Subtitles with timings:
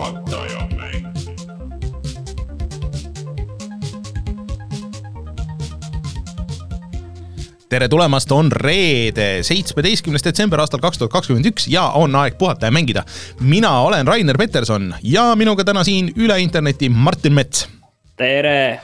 [0.00, 1.06] puhataja mäng.
[7.68, 12.66] tere tulemast, on reede, seitsmeteistkümnes detsember aastal kaks tuhat kakskümmend üks ja on aeg puhata
[12.66, 13.04] ja mängida.
[13.40, 17.68] mina olen Rainer Peterson ja minuga täna siin üle interneti Martin Mets.
[18.16, 18.80] tere,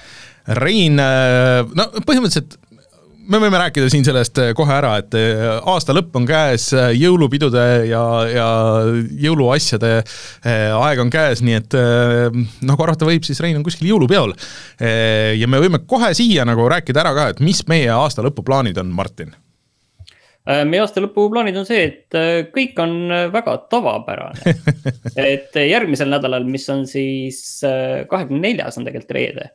[0.46, 1.00] Rein,
[1.74, 2.60] no põhimõtteliselt
[3.30, 8.02] me võime rääkida siin sellest kohe ära, et äh, aasta lõpp on käes, jõulupidude ja,
[8.30, 8.48] ja
[9.26, 9.92] jõuluasjade
[10.76, 11.76] aeg on käes, nii et
[12.66, 14.34] nagu arvata võib, siis Rein on kuskil jõulupeol.
[15.36, 18.94] ja me võime kohe siia nagu rääkida ära ka, et mis meie aasta lõpuplaanid on,
[18.94, 19.34] Martin
[20.46, 22.92] meie aasta lõpuplaanid on see, et kõik on
[23.34, 24.52] väga tavapärane.
[25.34, 27.40] et järgmisel nädalal, mis on siis
[28.06, 29.48] kahekümne neljas on tegelikult reede,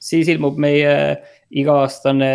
[0.00, 0.94] siis ilmub meie
[1.60, 2.30] iga-aastane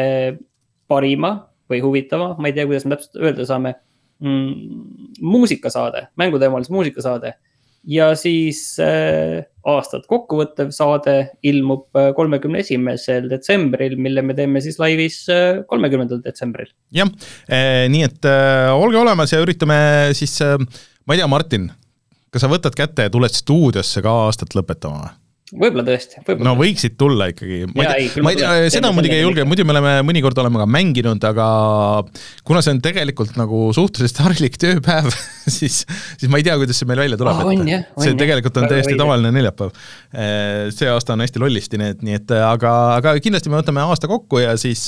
[0.92, 1.36] parima
[1.72, 3.74] või huvitava, ma ei tea, kuidas me täpselt öelda saame
[4.22, 4.86] mm,,
[5.22, 7.34] muusikasaade, mänguteemalise muusikasaade.
[7.88, 11.88] ja siis äh, aastat kokkuvõttev saade ilmub
[12.18, 15.26] kolmekümne esimesel detsembril, mille me teeme siis laivis
[15.68, 16.70] kolmekümnendal detsembril.
[16.94, 17.10] jah,
[17.90, 19.80] nii et äh, olge olemas ja üritame
[20.14, 20.58] siis äh,,
[21.06, 21.70] ma ei tea, Martin,
[22.30, 25.22] kas sa võtad kätte ja tuled stuudiosse ka aastat lõpetama või?
[25.60, 26.54] Võib-olla tõesti, võib-olla no.
[26.60, 29.76] võiksid tulla ikkagi, ma ei tea, ma ei tea seda muidugi ei julge, muidu me
[29.76, 31.48] oleme mõnikord oleme ka mänginud, aga
[32.48, 35.10] kuna see on tegelikult nagu suhteliselt harilik tööpäev,
[35.58, 38.20] siis, siis ma ei tea, kuidas see meil välja tuleb Ah, on jah, on see
[38.20, 39.74] tegelikult on täiesti tavaline neljapäev.
[40.76, 44.44] see aasta on hästi lollisti need, nii et aga, aga kindlasti me võtame aasta kokku
[44.44, 44.88] ja siis,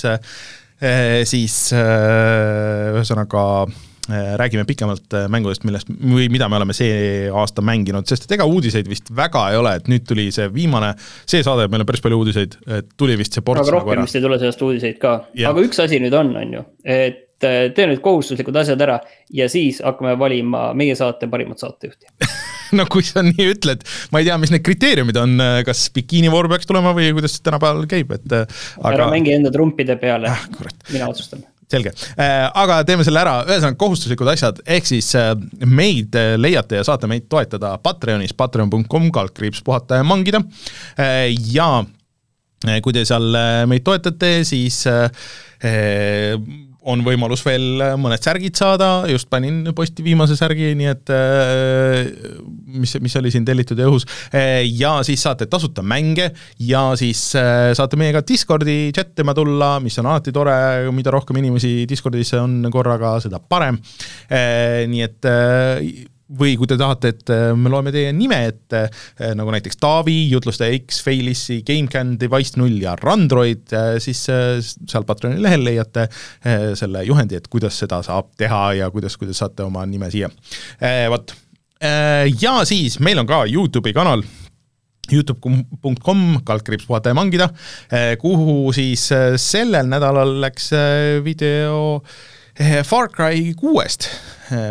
[1.31, 7.63] siis äh, ühesõnaga äh, räägime pikemalt äh, mängudest, millest või mida me oleme see aasta
[7.65, 10.93] mänginud, sest et ega uudiseid vist väga ei ole, et nüüd tuli see viimane,
[11.27, 12.57] see saade, meil on päris palju uudiseid,
[12.99, 15.15] tuli vist see ports aga nagu rohkem vist ei tule sellest uudiseid ka,
[15.51, 19.01] aga üks asi nüüd on, on ju, et äh, tee nüüd kohustuslikud asjad ära
[19.33, 22.31] ja siis hakkame valima meie saate parimat saatejuhti.
[22.79, 25.35] no kui sa nii ütled, ma ei tea, mis need kriteeriumid on,
[25.67, 29.51] kas bikiinivoor peaks tulema või kuidas see tänapäeval käib, et äh, ära aga mängi enda
[29.51, 30.47] trumpide peale, ah,
[30.93, 31.43] mina otsustan.
[31.71, 35.33] selge, aga teeme selle ära, ühesõnaga kohustuslikud asjad, ehk siis äh,
[35.65, 40.41] meid äh, leiate ja saate meid toetada Patreonis, patreon.com, kaldkriips puhata ja mangida.
[41.51, 45.09] Ja äh, kui te seal äh, meid toetate, siis äh,
[45.65, 46.37] äh,
[46.87, 52.09] on võimalus veel mõned särgid saada, just panin posti viimase särgi, nii et äh,
[52.77, 54.07] mis, mis oli siin tellitud ja õhus,
[54.71, 56.29] ja siis saate tasuta mänge
[56.63, 60.57] ja siis äh, saate meiega Discordi chat ima tulla, mis on alati tore,
[60.95, 63.79] mida rohkem inimesi Discordis on korraga, seda parem.
[64.87, 66.07] nii et äh,
[66.39, 68.83] või kui te tahate, et äh, me loeme teie nime ette,
[69.37, 73.71] nagu näiteks Taavi, jutlustaja X, Failissi, GameCAN, Device null ja Randroid,
[74.03, 78.91] siis äh, seal Patreoni lehel leiate äh, selle juhendi, et kuidas seda saab teha ja
[78.93, 80.29] kuidas, kuidas saate oma nime siia.
[81.11, 81.31] vot,
[82.41, 84.23] ja siis meil on ka Youtube'i kanal
[85.11, 87.49] Youtube.com, kaldkriips puhata ja mangida,
[88.19, 92.36] kuhu siis äh, sellel nädalal läks äh, video eh,
[92.87, 94.07] Far Cry kuuest,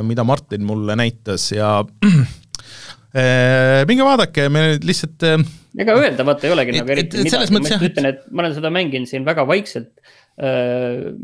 [0.02, 1.84] mida Martin mulle näitas ja
[3.14, 5.38] eh, minge vaadake, me lihtsalt eh,
[5.78, 8.42] ega öelda vaata ei olegi Et- nagu eriti et midagi, ma jah, ütlen, et ma
[8.44, 9.92] olen seda mänginud siin väga vaikselt.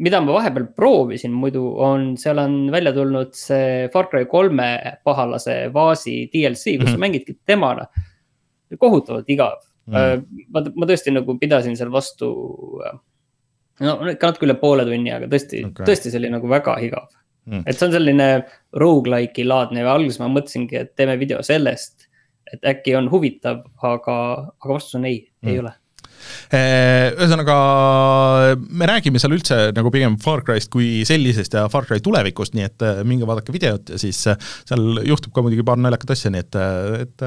[0.01, 4.69] mida ma vahepeal proovisin muidu on, seal on välja tulnud see Far Cry kolme
[5.05, 6.95] pahalase vaasi DLC, kus Mhm.
[6.95, 7.85] sa mängidki temana.
[8.81, 10.25] kohutavalt igav Mhm.
[10.49, 12.31] ma, ma tõesti nagu pidasin seal vastu.
[13.81, 17.11] No ikka natuke üle poole tunni, aga tõesti okay., tõesti, see oli nagu väga igav
[17.43, 17.65] Mm.
[17.67, 18.27] et see on selline
[18.79, 22.07] rogu-like'i laadne ja alguses ma mõtlesingi, et teeme video sellest,
[22.53, 24.19] et äkki on huvitav, aga,
[24.55, 25.73] aga vastus on ei mm., ei ole.
[26.53, 27.57] Eh, ühesõnaga
[28.69, 32.67] me räägime seal üldse nagu pigem Far Cry'st kui sellisest ja Far Cry tulevikust, nii
[32.69, 34.39] et eh, minge vaadake videot ja siis eh,
[34.69, 36.61] seal juhtub ka muidugi paar naljakat asja, nii et,
[37.07, 37.27] et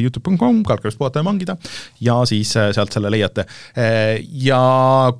[0.00, 1.58] Youtube.com, kaldkriips puhata ja mangida
[2.04, 3.44] ja siis sealt selle leiate.
[4.44, 4.60] ja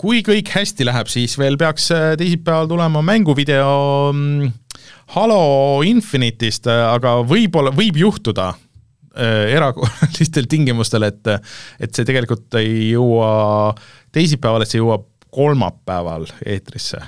[0.00, 1.90] kui kõik hästi läheb, siis veel peaks
[2.20, 4.52] teisipäeval tulema mänguvideo mm,
[5.14, 8.54] Halo Infinite'ist, aga võib-olla, võib juhtuda
[9.14, 13.74] erakorralistel tingimustel, et et see tegelikult ei jõua
[14.14, 17.00] teisipäeval, et see jõuab kolmapäeval eetrisse.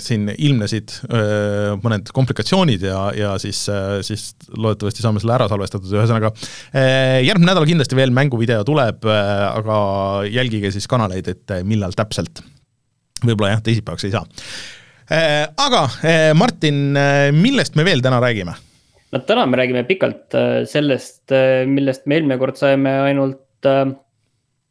[0.00, 3.58] siin ilmnesid öö, mõned komplikatsioonid ja, ja siis,
[4.08, 4.22] siis
[4.56, 6.30] loodetavasti saame selle ära salvestatud, ühesõnaga
[7.20, 9.76] järgmine nädal kindlasti veel mänguvideo tuleb, aga
[10.32, 12.40] jälgige siis kanaleid, et millal täpselt.
[13.26, 14.24] võib-olla jah, teisipäevaks ei saa.
[15.68, 15.84] aga
[16.40, 16.80] Martin,
[17.36, 18.56] millest me veel täna räägime?
[19.12, 21.30] No täna me räägime pikalt äh, sellest,
[21.70, 23.86] millest me eelmine kord saime ainult äh,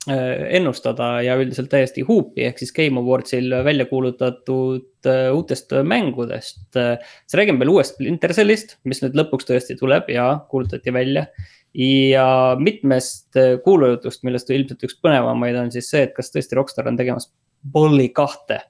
[0.05, 6.67] ennustada ja üldiselt täiesti huupi, ehk siis Game Awardsil välja kuulutatud uutest mängudest.
[6.73, 11.25] siis räägime veel uuest Splinter Cellist, mis nüüd lõpuks tõesti tuleb ja kuulutati välja.
[11.73, 12.27] ja
[12.59, 13.33] mitmest
[13.63, 17.31] kuulujutust, millest ilmselt üks põnevamaid on siis see, et kas tõesti Rockstar on tegemas
[17.65, 18.61] Bolli kahte.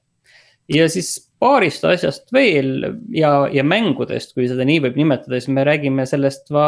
[0.71, 5.65] ja siis paarist asjast veel ja, ja mängudest, kui seda nii võib nimetada, siis me
[5.67, 6.67] räägime sellest va,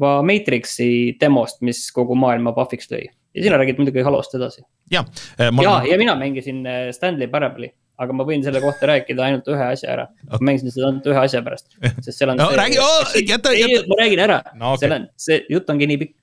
[0.00, 3.06] va Matrixi demost, mis kogu maailma puhviks lõi.
[3.36, 4.64] ja sina räägid muidugi Halost edasi.
[4.92, 5.04] ja,
[5.40, 9.48] äh, ja, ja mina mängisin äh, Stanley Parable'i aga ma võin selle kohta rääkida ainult
[9.50, 10.38] ühe asja ära okay..
[10.38, 12.48] ma mängisin seda ainult ühe asja pärast, sest seal on no,.
[12.58, 13.84] räägi oh,, jäta, jäta.
[13.90, 14.84] ma räägin ära no,, okay.
[14.84, 16.14] seal on, see jutt ongi nii pikk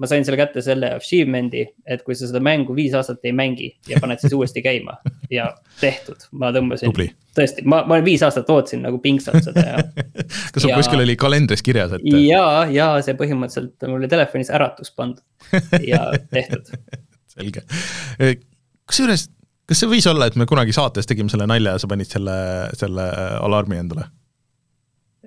[0.00, 3.68] ma sain selle kätte selle achievement'i, et kui sa seda mängu viis aastat ei mängi
[3.88, 4.96] ja paned siis uuesti käima
[5.32, 5.50] ja
[5.80, 6.94] tehtud, ma tõmbasin.
[7.36, 9.82] tõesti, ma, ma viis aastat ootasin nagu pingsalt seda ja
[10.54, 12.06] kas sul kuskil oli kalendris kirjas, et?
[12.24, 16.72] ja, ja see põhimõtteliselt mul oli telefonis äratus pandud ja tehtud
[17.34, 17.66] selge,
[18.88, 19.28] kusjuures,
[19.68, 22.38] kas see võis olla, et me kunagi saates tegime selle nalja ja sa panid selle,
[22.80, 23.08] selle
[23.42, 24.08] alarmi endale?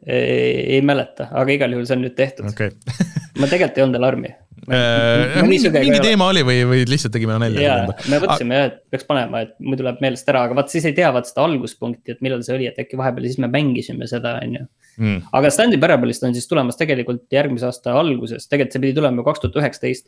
[0.05, 2.73] ei mäleta, aga igal juhul see on nüüd tehtud okay.
[3.39, 4.33] ma tegelikult ei olnud alarmi
[4.65, 7.61] mingi, mingi teema oli või, või lihtsalt tegime nalja?
[7.61, 10.87] jaa, me mõtlesime jah, et peaks panema, et muidu läheb meelest ära, aga vaat siis
[10.89, 14.09] ei tea vaat seda alguspunkti, et millal see oli, et äkki vahepeal siis me mängisime
[14.09, 14.65] seda, on ju.
[14.95, 15.17] Mm.
[15.35, 19.43] aga Stanley Parabolist on siis tulemas tegelikult järgmise aasta alguses, tegelikult see pidi tulema kaks
[19.43, 20.07] tuhat üheksateist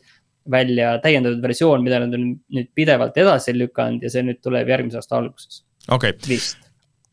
[0.50, 5.02] välja täiendatud versioon, mida nad on nüüd pidevalt edasi lükanud ja see nüüd tuleb järgmise
[5.02, 5.62] aasta alguses.
[5.92, 6.40] okei okay.,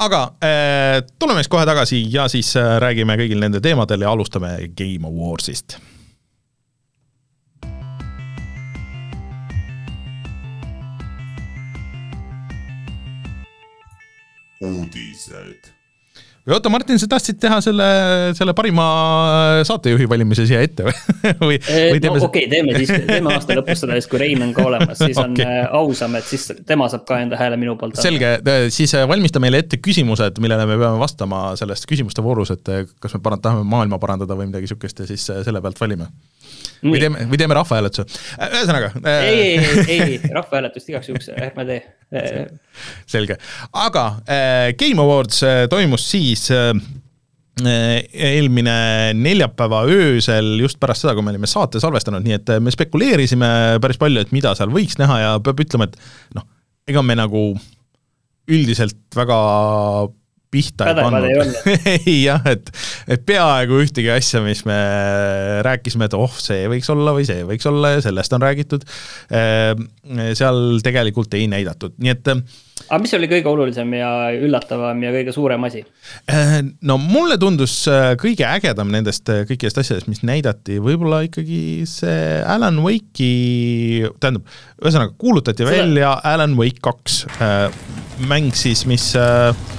[0.06, 4.56] aga äh, tuleme siis kohe tagasi ja siis äh, räägime kõigil nendel teemadel ja alustame
[4.78, 5.78] Game Awardsist
[14.66, 15.72] uudised.
[16.46, 17.86] või oota, Martin, sa tahtsid teha selle,
[18.38, 18.86] selle parima
[19.66, 20.98] saatejuhi valimise siia ette või,
[21.48, 21.58] või
[22.04, 24.68] teeme no, okei okay,, teeme siis, teeme aasta lõpus seda, siis kui Rein on ka
[24.70, 25.64] olemas, siis on okay.
[25.64, 28.38] Äh, ausam, et siis tema saab ka enda hääle minu poolt selge,
[28.76, 32.86] siis äh, valmista meile ette küsimused, millele me peame vastama selles küsimuste voorus, et äh,
[33.02, 36.12] kas me parand-, tahame maailma parandada või midagi sihukest ja siis selle pealt valime
[36.84, 38.06] või teeme, või teeme rahvahääletuse,
[38.50, 38.92] ühesõnaga.
[39.12, 41.80] ei, ei, ei, ei, rahvahääletust igaks juhuks ärme tee.
[43.10, 43.40] selge,
[43.86, 45.42] aga äh, Game Awards
[45.72, 46.72] toimus siis äh,
[47.64, 53.48] eelmine neljapäeva öösel just pärast seda, kui me olime saate salvestanud, nii et me spekuleerisime
[53.84, 56.48] päris palju, et mida seal võiks näha ja peab ütlema, et noh,
[56.90, 57.48] ega me nagu
[58.52, 59.38] üldiselt väga
[60.56, 61.58] pihta ei pannud.
[62.00, 62.72] ei jah, et,
[63.12, 64.78] et peaaegu ühtegi asja, mis me
[65.66, 68.86] rääkisime, et oh, see võiks olla või see võiks olla ja sellest on räägitud,
[69.30, 69.90] ehm,
[70.38, 72.34] seal tegelikult ei näidatud, nii et
[72.86, 75.82] aga mis oli kõige olulisem ja üllatavam ja kõige suurem asi?
[76.32, 81.86] Ehm, no mulle tundus äh, kõige ägedam nendest äh, kõikidest asjadest, mis näidati, võib-olla ikkagi
[81.90, 84.46] see Alan Wake'i, tähendab,
[84.84, 85.72] ühesõnaga kuulutati Seda...
[85.72, 87.70] välja Alan Wake kaks äh,
[88.30, 89.75] mäng siis, mis Ehm,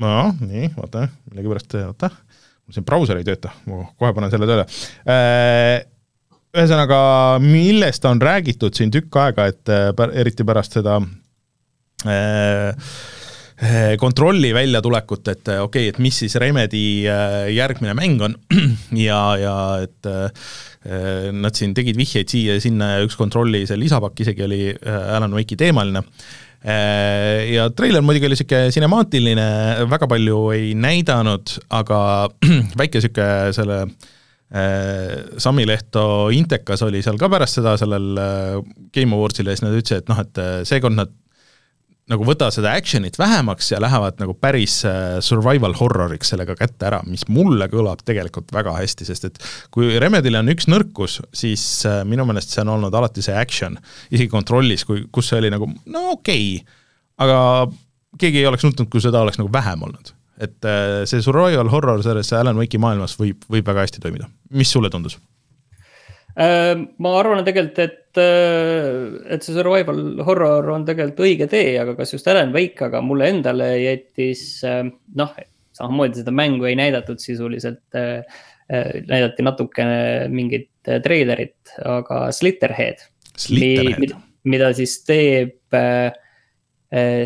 [0.00, 2.10] no nii, oota, millegipärast, oota,
[2.64, 4.66] mul siin brauser ei tööta, ma kohe panen selle tööle.
[5.12, 5.92] Ehm,
[6.56, 6.98] ühesõnaga,
[7.42, 9.90] millest on räägitud siin tükk aega, et äh,
[10.22, 10.98] eriti pärast seda
[12.06, 12.90] äh,
[13.96, 17.06] kontrolli väljatulekut, et okei okay,, et mis siis Remedi
[17.56, 18.34] järgmine mäng on
[19.06, 20.08] ja, ja et
[21.32, 25.32] nad siin tegid vihjeid siia ja sinna ja üks kontrolli see lisapakk isegi oli Alan
[25.32, 26.04] Wake'i teemaline
[26.64, 29.48] ja treiler muidugi oli niisugune sinemaatiline,
[29.90, 31.98] väga palju ei näidanud, aga
[32.80, 38.56] väike niisugune selle äh, Sami Lehto intekas oli seal ka pärast seda sellel äh,
[38.94, 41.14] Game Awardsil ja siis nad ütlesid, et noh, et seekord nad
[42.10, 47.00] nagu võta seda action'it vähemaks ja lähevad nagu päris äh, survival horror'iks sellega kätte ära,
[47.06, 49.40] mis mulle kõlab tegelikult väga hästi, sest et
[49.74, 53.78] kui Remedil on üks nõrkus, siis äh, minu meelest see on olnud alati see action,
[54.10, 56.78] isegi kontrollis, kui, kus see oli nagu no okei okay,,
[57.26, 57.40] aga
[58.20, 60.14] keegi ei oleks nutnud, kui seda oleks nagu vähem olnud.
[60.38, 64.70] et äh, see survival horror selles Alan Wake'i maailmas võib, võib väga hästi toimida, mis
[64.70, 65.18] sulle tundus?
[66.36, 72.14] Ma arvan tegelikult, et et, et see survival horror on tegelikult õige tee, aga kas
[72.14, 75.34] just Alan Wake, aga mulle endale jättis noh,
[75.76, 77.84] samamoodi seda mängu ei näidatud sisuliselt.
[78.66, 83.04] näidati natukene mingit treilerit, aga Slitterhead,
[83.38, 85.76] Slitterhead., mida, mida siis teeb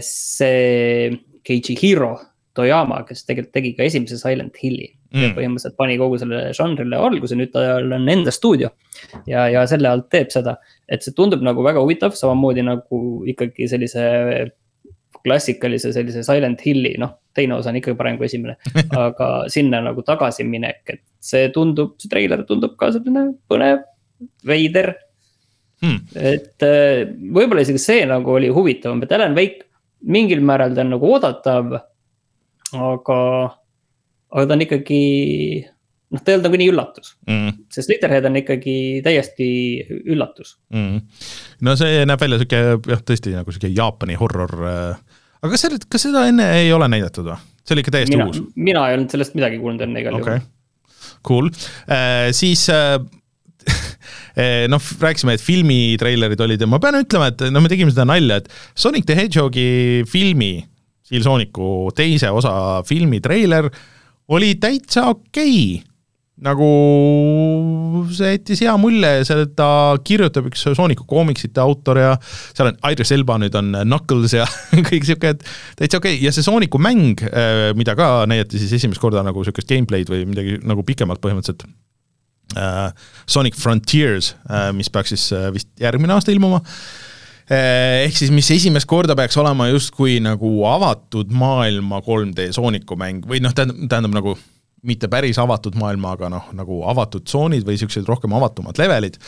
[0.05, 1.09] see
[1.41, 2.13] Keiji Hiro
[2.53, 5.25] Toyama, kes tegelikult tegi ka esimese Silent Hilli mm..
[5.25, 8.73] ja põhimõtteliselt pani kogu sellele žanrile alguse, nüüd tal on enda stuudio.
[9.31, 10.57] ja, ja selle alt teeb seda,
[10.89, 14.07] et see tundub nagu väga huvitav, samamoodi nagu ikkagi sellise
[15.21, 18.57] klassikalise sellise Silent Hilli, noh, teine osa on ikkagi parem kui esimene.
[19.05, 23.85] aga sinna nagu tagasiminek, et see tundub, see treiler tundub ka selline põnev,
[24.49, 24.95] veider
[25.81, 26.03] Hmm.
[26.13, 29.65] et äh, võib-olla isegi see nagu oli huvitavam, et Alan Wake
[30.13, 31.79] mingil määral ta on nagu oodatav.
[32.71, 33.17] aga,
[34.31, 35.03] aga ta on ikkagi,
[36.15, 37.61] noh, ta ei olnud nagu nii üllatus mm.
[37.73, 39.51] sest Slitterhead on ikkagi täiesti
[40.01, 41.01] üllatus mm..
[41.67, 44.57] no see näeb välja sihuke jah, tõesti nagu sihuke Jaapani horror.
[45.41, 47.39] aga kas see, kas seda enne ei ole näidatud või?
[47.65, 48.43] see oli ikka täiesti mina, uus?
[48.57, 50.41] mina ei olnud sellest midagi kuulnud enne igal okay.
[50.41, 50.57] juhul.
[51.27, 51.51] Cool
[51.91, 52.97] äh,, siis äh,
[54.73, 58.41] noh, rääkisime, et filmitreilerid olid ja ma pean ütlema, et no me tegime seda nalja,
[58.41, 60.55] et Sonic the Hedgehogi filmi,
[61.07, 62.53] Steel Sooniku teise osa
[62.87, 63.69] filmi treiler
[64.31, 65.87] oli täitsa okei okay
[66.41, 66.67] nagu
[68.17, 69.67] see jättis hea mulje, seda
[70.09, 74.47] kirjutab üks Sooniku koomiksite autor ja seal on Idris Elba nüüd on Knuckles ja
[74.89, 75.45] kõik sihuke, et
[75.77, 76.25] täitsa okei okay.
[76.25, 77.21] ja see Sooniku mäng,
[77.77, 81.69] mida ka näidati siis esimest korda nagu sihukest gameplay'd või midagi nagu pikemalt põhimõtteliselt
[82.57, 82.93] Äh,
[83.27, 86.59] Sonic Frontiers, äh, mis peaks siis vist järgmine aasta ilmuma,
[87.51, 93.43] ehk siis mis esimest korda peaks olema justkui nagu avatud maailma 3D Sooniku mäng või
[93.43, 94.37] noh, tähendab, tähendab nagu
[94.87, 99.19] mitte päris avatud maailma, aga noh, nagu avatud tsoonid või niisugused rohkem avatumad levelid,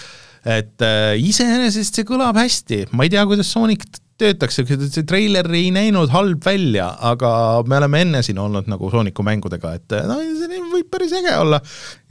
[0.49, 3.85] et äh, iseenesest see kõlab hästi, ma ei tea, kuidas Sonic
[4.23, 7.33] töötaks, see treiler ei näinud halb välja, aga
[7.69, 11.61] me oleme enne siin olnud nagu Sooniku mängudega, et no see võib päris äge olla.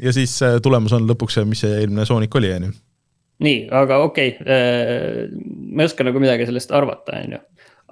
[0.01, 2.77] ja siis äh, tulemus on lõpuks see, mis see eelmine Sonic oli, on ju.
[3.41, 5.25] Nii, aga okei okay., äh,
[5.71, 7.41] ma ei oska nagu midagi sellest arvata, on ju.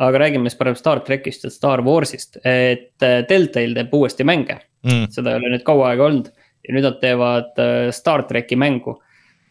[0.07, 4.61] aga räägime siis parem Star trackist ja Star Warsist, et äh, Deltail teeb uuesti mänge
[4.87, 5.09] mm..
[5.15, 7.63] seda ei ole nüüd kaua aega olnud ja nüüd nad teevad
[7.95, 8.99] Star tracki mängu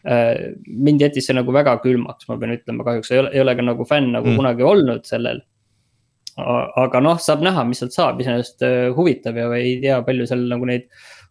[0.07, 3.55] Äh, mind jättis see nagu väga külmaks, ma pean ütlema, kahjuks ei ole, ei ole
[3.59, 4.37] ka nagu fänn nagu mm.
[4.39, 5.41] kunagi olnud sellel.
[6.39, 10.45] aga noh, saab näha, mis sealt saab, iseenesest äh, huvitav ja ei tea, palju seal
[10.47, 10.85] nagu neid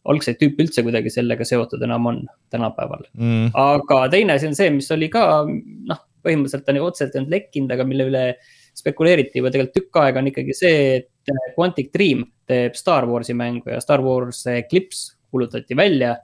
[0.09, 2.21] algseid tüüpe üldse kuidagi sellega seotud enam on
[2.53, 3.51] tänapäeval mm..
[3.59, 7.35] aga teine asi on see, mis oli ka noh, põhimõtteliselt on ju otseselt ei olnud
[7.35, 8.25] lekkinud, aga mille üle
[8.79, 13.73] spekuleeriti juba tegelikult tükk aega on ikkagi see, et Quantic Dream teeb Star Warsi mängu
[13.73, 16.17] ja Star Wars Eclipse kuulutati välja.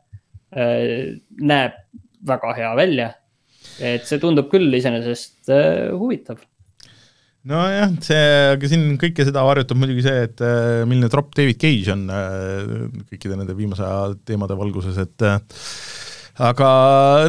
[0.55, 1.73] näeb
[2.27, 3.13] väga hea välja.
[3.81, 6.39] et see tundub küll iseenesest äh, huvitav
[7.49, 8.25] nojah, see,
[8.55, 12.89] aga siin kõike seda varjutab muidugi see, et äh, milline tropp David Cage on äh,
[13.13, 15.39] kõikide nende viimase aja teemade valguses, et äh,
[16.49, 16.71] aga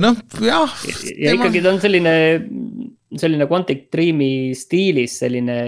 [0.03, 0.71] noh, jah.
[1.11, 1.35] ja tema...
[1.35, 2.15] ikkagi ta on selline,
[3.19, 5.59] selline Quantic Dreami stiilis selline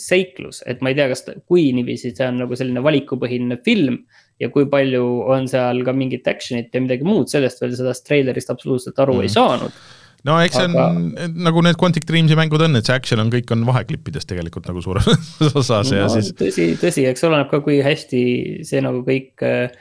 [0.00, 4.04] seiklus, et ma ei tea, kas, kui niiviisi see on nagu selline valikupõhine film
[4.40, 8.54] ja kui palju on seal ka mingit action'it ja midagi muud, sellest veel sellest treilerist
[8.54, 9.26] absoluutselt aru mm.
[9.26, 9.82] ei saanud
[10.28, 10.86] no eks see aga...
[10.90, 14.68] on nagu need Quantic Dreamsi mängud on, et see action on, kõik on vaheklippides tegelikult
[14.70, 15.08] nagu suures
[15.60, 16.32] osas no, ja siis.
[16.38, 18.22] tõsi, tõsi, eks oleneb ka, kui hästi
[18.68, 19.72] see nagu kõik äh,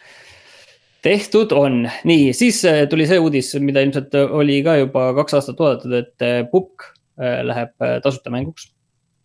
[1.05, 5.63] tehtud on, nii, siis äh, tuli see uudis, mida ilmselt oli ka juba kaks aastat
[5.63, 8.69] oodatud, et äh, Pupk läheb tasuta mänguks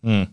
[0.03, 0.25] mm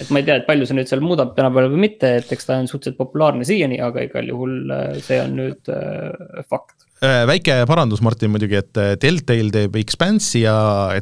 [0.00, 2.48] et ma ei tea, et palju see nüüd seal muudab tänapäeval või mitte, et eks
[2.48, 4.72] ta on suhteliselt populaarne siiani, aga igal juhul
[5.04, 6.83] see on nüüd äh, fakt.
[7.02, 10.56] Äh, väike parandus, Martin, muidugi, et Deltail teeb Expanse'i ja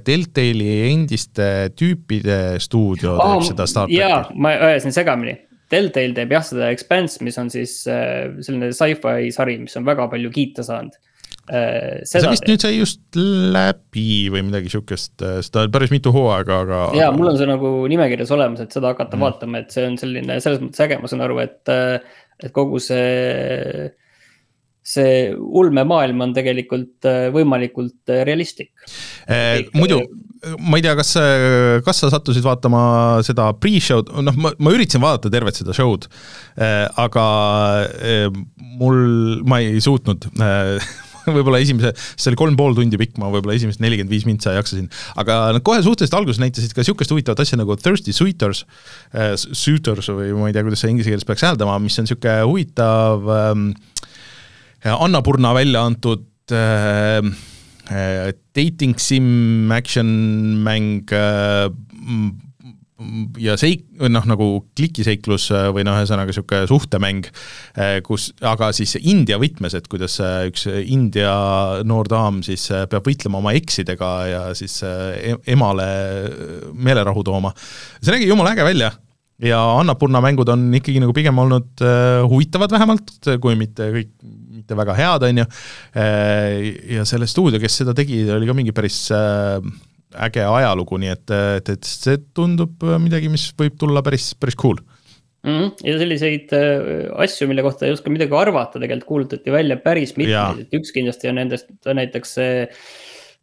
[0.07, 4.01] Deltaili endiste tüüpide stuudio teeb oh, seda Star tracki.
[4.01, 5.37] jaa, ma ajasin segamini.
[5.73, 10.33] Deltail teeb jah seda Expanse, mis on siis selline sci-fi sari, mis on väga palju
[10.35, 10.97] kiita saanud
[11.51, 16.13] Äh, see vist nüüd sai just läbi või midagi sihukest, äh, seda on päris mitu
[16.15, 16.83] hooaega, aga.
[16.95, 19.25] ja mul on see nagu nimekirjas olemas, et seda hakata mm.
[19.27, 22.79] vaatama, et see on selline selles mõttes äge, ma saan aru, et, äh, et kogu
[22.83, 23.91] see.
[24.83, 28.73] See ulmemaailm on tegelikult võimalikult realistlik
[29.31, 29.69] eh,.
[29.77, 30.01] muidu,
[30.59, 31.15] ma ei tea, kas,
[31.87, 32.83] kas sa sattusid vaatama
[33.27, 37.29] seda pre-show'd, noh, ma, ma üritasin vaadata tervet seda show'd eh,, aga
[38.03, 38.27] eh,
[38.81, 39.01] mul,
[39.47, 40.27] ma ei suutnud
[41.37, 44.89] võib-olla esimese, see oli kolm pool tundi pikk, ma võib-olla esimesed nelikümmend viis mintsa jaksasin,
[45.21, 48.65] aga nad kohe suhteliselt alguses näitasid ka niisugust huvitavat asja nagu Thirsty Suitors
[49.15, 52.41] äh,, Suitors või ma ei tea, kuidas see inglise keeles peaks hääldama, mis on niisugune
[52.49, 53.31] huvitav
[54.85, 57.23] ähm, Annapurna välja antud äh,
[57.91, 61.71] äh, dating sim action mäng äh,
[63.43, 67.29] ja seik-, noh, nagu klikiseiklus äh, või noh, ühesõnaga niisugune suhtemäng,
[67.77, 71.33] äh, kus, aga siis India võtmes, et kuidas äh, üks India
[71.89, 75.87] noor daam siis peab võitlema oma eksidega ja siis e-, emale
[76.73, 77.55] meelerahu tooma.
[78.01, 78.93] see nägi jumala äge välja
[79.43, 81.83] ja Annapurna mängud on ikkagi nagu pigem olnud
[82.31, 84.13] huvitavad vähemalt, kui mitte kõik,
[84.63, 85.47] mitte väga head, on ju,
[86.97, 91.71] ja selle stuudio, kes seda tegi, oli ka mingi päris äge ajalugu, nii et, et,
[91.77, 94.81] et see tundub midagi, mis võib tulla päris, päris cool
[95.43, 95.53] mm.
[95.53, 95.71] -hmm.
[95.85, 100.67] ja selliseid äh, asju, mille kohta ei oska midagi arvata, tegelikult kuulutati välja päris mitmeid,
[100.67, 102.69] et üks kindlasti on nendest näiteks see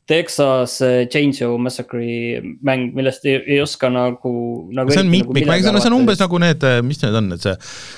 [0.09, 0.79] Texas
[1.11, 4.31] Chainsaw Massacre'i mäng, millest ei, ei oska nagu,
[4.73, 4.89] nagu.
[4.91, 7.53] see on mitmikmäng, see on, see on umbes nagu need, mis need on, et see,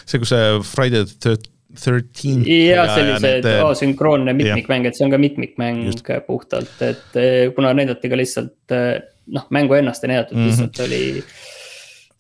[0.06, 1.38] see, kus see Friday the
[1.80, 2.44] Thirteen.
[2.48, 6.04] jah, sellised asünkroonne mitmikmäng, et see on ka mitmikmäng Just.
[6.28, 7.22] puhtalt, et
[7.56, 8.76] kuna näidati ka lihtsalt
[9.32, 10.52] noh, mängu ennast ei näidatud mm, -hmm.
[10.52, 11.24] lihtsalt oli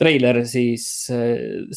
[0.01, 0.85] treiler, siis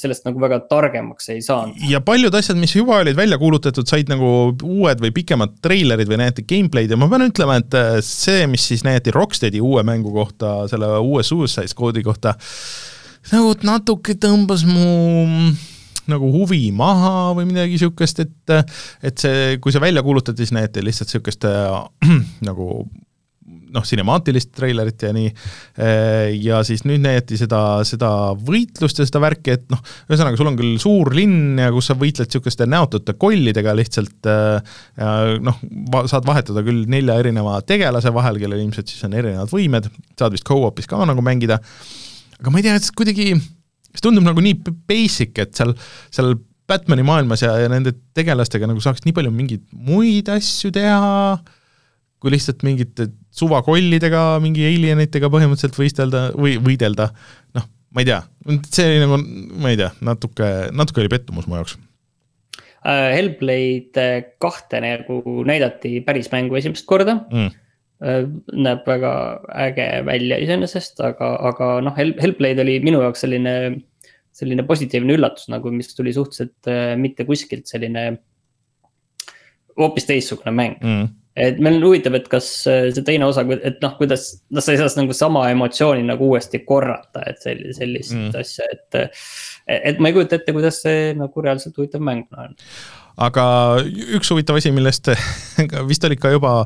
[0.00, 1.76] sellest nagu väga targemaks ei saanud.
[1.90, 6.22] ja paljud asjad, mis juba olid välja kuulutatud, said nagu uued või pikemad treilerid või
[6.22, 7.76] näidati gameplay'd ja ma pean ütlema, et
[8.06, 12.34] see, mis siis näidati Rocksteadi uue mängu kohta, selle uue Suicide Squad'i kohta,
[13.32, 15.52] nagu natuke tõmbas mu
[16.10, 18.54] nagu huvi maha või midagi niisugust, et
[19.04, 21.80] et see, kui see välja kuulutati, siis näete lihtsalt niisugust äh,
[22.48, 22.84] nagu
[23.74, 25.30] noh, sinemaatilist treilerit ja nii,
[26.44, 30.58] ja siis nüüd näidati seda, seda võitlust ja seda värki, et noh, ühesõnaga, sul on
[30.58, 35.10] küll suur linn ja kus sa võitled niisuguste näotute kollidega lihtsalt ja
[35.42, 35.58] noh,
[36.10, 40.46] saad vahetada küll nelja erineva tegelase vahel, kellel ilmselt siis on erinevad võimed, saad vist
[40.48, 41.60] co-op'is ka nagu mängida,
[42.38, 43.32] aga ma ei tea, et kuidagi
[43.94, 44.58] see tundub nagu nii
[44.88, 45.74] basic, et seal,
[46.14, 46.34] seal
[46.68, 51.38] Batman'i maailmas ja, ja nende tegelastega nagu saaks nii palju mingeid muid asju teha,
[52.22, 57.10] kui lihtsalt mingite suvakollidega, mingi alienitega põhimõtteliselt võistelda või võidelda,
[57.58, 58.20] noh, ma ei tea,
[58.72, 59.18] see nagu,
[59.60, 61.76] ma ei tea, natuke, natuke oli pettumus mu jaoks.
[62.84, 64.08] Äh, Hellblade
[64.42, 67.22] kahte nagu näidati päris mängu esimest korda.
[67.32, 67.52] Mm
[68.04, 69.14] näeb väga
[69.66, 73.56] äge välja iseenesest, aga, aga noh, Hellblade oli minu jaoks selline,
[74.34, 78.06] selline positiivne üllatus nagu, mis tuli suhteliselt äh, mitte kuskilt selline
[79.78, 81.06] hoopis teistsugune mäng mm.
[81.40, 84.74] et meil on huvitav, et kas äh, see teine osa, et noh, kuidas, noh, sa
[84.74, 88.34] ei saa nagu sama emotsiooni nagu uuesti korrata, et sellist, sellist mm.
[88.42, 89.16] asja, et.
[89.80, 92.52] et ma ei kujuta ette, kuidas see nagu reaalselt huvitav mäng on
[93.20, 93.44] aga
[94.16, 95.10] üks huvitav asi, millest
[95.90, 96.56] vist olid ka juba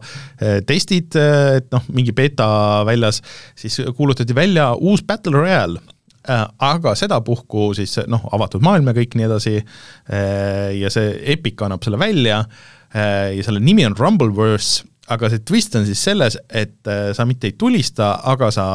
[0.40, 2.48] eh, testid, eh, et noh, mingi beeta
[2.88, 3.20] väljas,
[3.58, 5.82] siis kuulutati välja uus Battle Royale.
[6.28, 11.84] Eh, aga sedapuhku siis noh, avatud maailm ja kõik nii edasi ja see Epic annab
[11.84, 12.42] selle välja
[12.88, 17.56] ja selle nimi on Rumbleverse, aga see twist on siis selles, et sa mitte ei
[17.60, 18.68] tulista, aga sa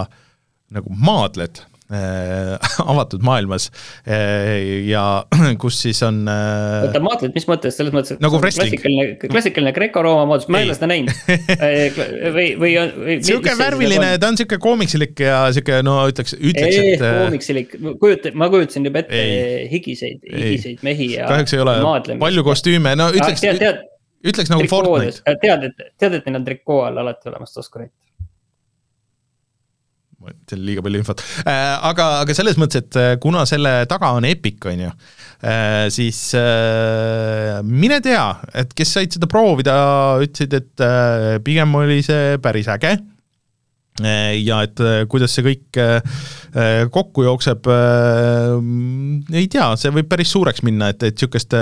[0.73, 1.61] nagu maadled
[2.93, 3.69] avatud maailmas
[4.07, 5.25] äh, ja
[5.61, 6.23] kus siis on.
[6.29, 10.69] Äh, oota, maatled, mis mõttes, selles mõttes, et nagu klassikaline, klassikaline Greco-Rooma moodus, ma ei
[10.69, 11.13] ole seda näinud
[12.35, 12.93] või, või on.
[13.25, 17.05] sihuke värviline, ta on sihuke koomiksilik ja sihuke no ütleks, ütleks, et.
[17.05, 21.27] koomiksilik, kujutan, ma kujutasin juba ette ei, higiseid, higiseid mehi ja.
[21.31, 22.23] kahjuks ei ole maadlemist.
[22.23, 23.43] palju kostüüme, no ütleks.
[23.43, 23.83] tead.
[24.23, 25.37] ütleks nagu Fortnite.
[25.41, 27.93] tead, et, tead, et neil on trikoo all alati olemas taskurit
[30.49, 31.23] see on liiga palju infot.
[31.43, 35.87] Äh,, aga, aga selles mõttes, et äh, kuna selle taga on Epic, on ju äh,,
[35.93, 38.25] siis äh, mine tea,
[38.63, 39.75] et kes said seda proovida,
[40.23, 42.95] ütlesid, et äh, pigem oli see päris äge.
[42.97, 43.12] äh,
[44.01, 45.77] ja et äh, kuidas see kõik
[46.93, 47.67] kokku jookseb,
[49.33, 51.53] ei tea, see võib päris suureks minna, et, et niisugust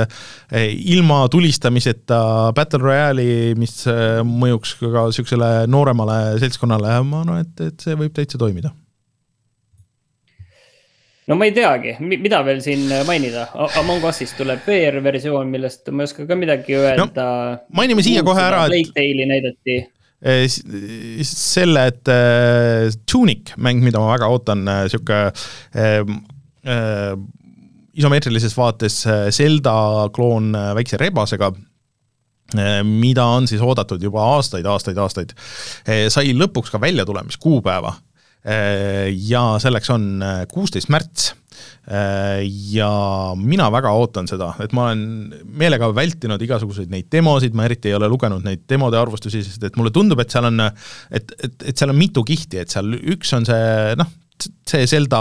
[0.95, 2.21] ilma tulistamiseta
[2.55, 3.81] Battle Royale'i, mis
[4.27, 8.71] mõjuks ka niisugusele nooremale seltskonnale, ma arvan, et, et see võib täitsa toimida
[11.31, 13.47] no ma ei teagi, mida veel siin mainida,
[13.79, 17.57] Among Us'ist tuleb VR-versioon, millest ma ei oska ka midagi öelda no,.
[17.77, 18.73] mainime siia kohe ära, et.
[18.73, 19.77] Plague Tale'i näidati
[20.21, 24.85] selle, et äh, Tunic, mäng, mida ma väga ootan äh,
[25.73, 27.15] äh,
[27.97, 29.01] isomeetrilises vaates
[29.35, 29.73] Zelda
[30.13, 31.51] kloon väikse rebasega
[32.83, 35.29] mida on siis oodatud juba aastaid, aastaid, aastaid,
[36.11, 37.93] sai lõpuks ka väljatulemiskuupäeva
[39.15, 40.07] ja selleks on
[40.51, 41.29] kuusteist märts
[42.71, 42.91] ja
[43.35, 47.97] mina väga ootan seda, et ma olen meelega vältinud igasuguseid neid demosid, ma eriti ei
[47.97, 50.65] ole lugenud neid demode arvustusi, sest et mulle tundub, et seal on,
[51.11, 54.17] et, et, et seal on mitu kihti, et seal üks on see noh,
[54.67, 55.19] see Zelda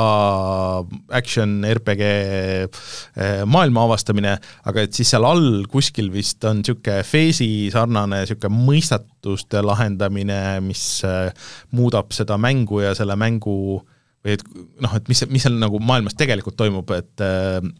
[1.08, 4.36] action RPG eh, maailma avastamine,
[4.68, 10.84] aga et siis seal all kuskil vist on niisugune Face'i sarnane niisugune mõistatuste lahendamine, mis
[11.08, 11.30] eh,
[11.76, 13.80] muudab seda mängu ja selle mängu
[14.24, 14.44] või et
[14.82, 17.70] noh, et mis, mis seal nagu maailmas tegelikult toimub, et eh,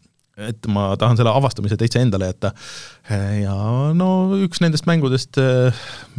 [0.49, 2.53] et ma tahan selle avastamise täitsa endale jätta.
[3.43, 3.55] ja
[3.97, 5.39] no üks nendest mängudest,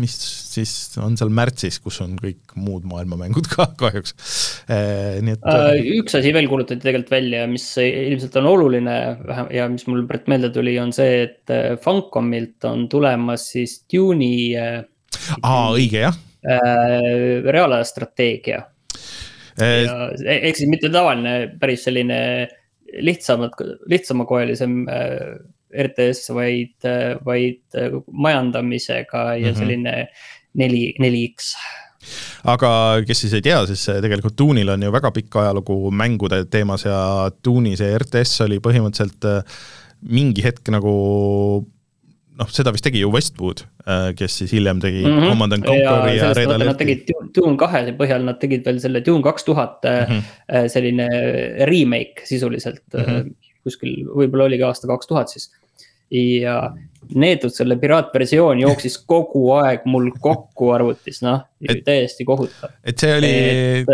[0.01, 0.15] mis
[0.51, 4.15] siis on seal märtsis, kus on kõik muud maailmamängud ka kahjuks,
[4.67, 5.47] nii et.
[5.53, 8.97] Äh, üks asi veel kuulutati tegelikult välja, mis ilmselt on oluline
[9.55, 14.51] ja mis mul praegu meelde tuli, on see, et äh, Funcomilt on tulemas siis Dune'i.
[14.59, 14.83] Äh,
[15.41, 16.19] aa, õige jah.
[16.41, 18.63] reaalaja strateegia.
[19.59, 22.19] Ehk siis mitte tavaline, päris selline
[23.01, 23.55] lihtsamad,
[23.91, 29.57] lihtsamakoelisem äh, RTS, vaid, äh, vaid äh, majandamisega ja -hmm.
[29.57, 30.07] selline
[30.53, 31.55] neli, neli X
[32.49, 36.85] aga kes siis ei tea, siis tegelikult Doonil on ju väga pikk ajalugu mängude teemas
[36.85, 39.43] ja Dooni see RTS oli põhimõtteliselt äh,
[40.01, 40.93] mingi hetk nagu
[42.41, 45.29] noh, seda vist tegi ju Westwood, äh, kes siis hiljem tegi mm -hmm.
[45.29, 46.71] Command and Conquer'i ja, ja Red Alert'i.
[46.71, 50.67] Nad tegid Dune kahe põhjal, nad tegid veel selle Dune kaks tuhat mm -hmm.
[50.73, 51.07] selline
[51.69, 53.05] remake sisuliselt mm.
[53.05, 53.33] -hmm.
[53.63, 55.51] kuskil võib-olla oligi aasta kaks tuhat siis
[56.11, 56.55] ja
[57.15, 61.45] neetud selle piraatversioon jooksis kogu aeg mul kokku arvutis, noh,
[61.85, 62.73] täiesti kohutav.
[62.83, 63.85] et see oli.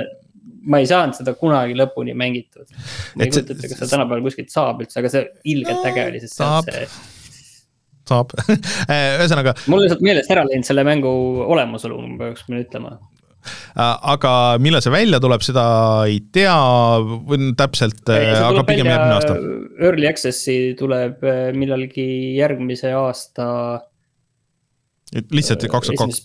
[0.67, 2.65] ma ei saanud seda kunagi lõpuni mängitud.
[3.15, 6.23] ma ei kujuta ette, kas seda tänapäeval kuskilt saab üldse, aga see ilgelt äge oli,
[6.23, 7.15] sest see on see
[8.09, 8.33] saab
[9.19, 9.57] ühesõnaga.
[9.67, 11.13] mul lihtsalt meelest ära läinud selle mängu
[11.47, 12.97] olemasolu, ma peaks ütlema
[13.77, 15.65] Äh, aga millal see välja tuleb, seda
[16.09, 16.55] ei tea
[17.29, 19.37] või täpselt, aga pigem järgmine aasta.
[19.77, 23.47] Early Access'i tuleb äh, millalgi järgmise aasta.
[25.31, 26.17] lihtsalt kaks tuhat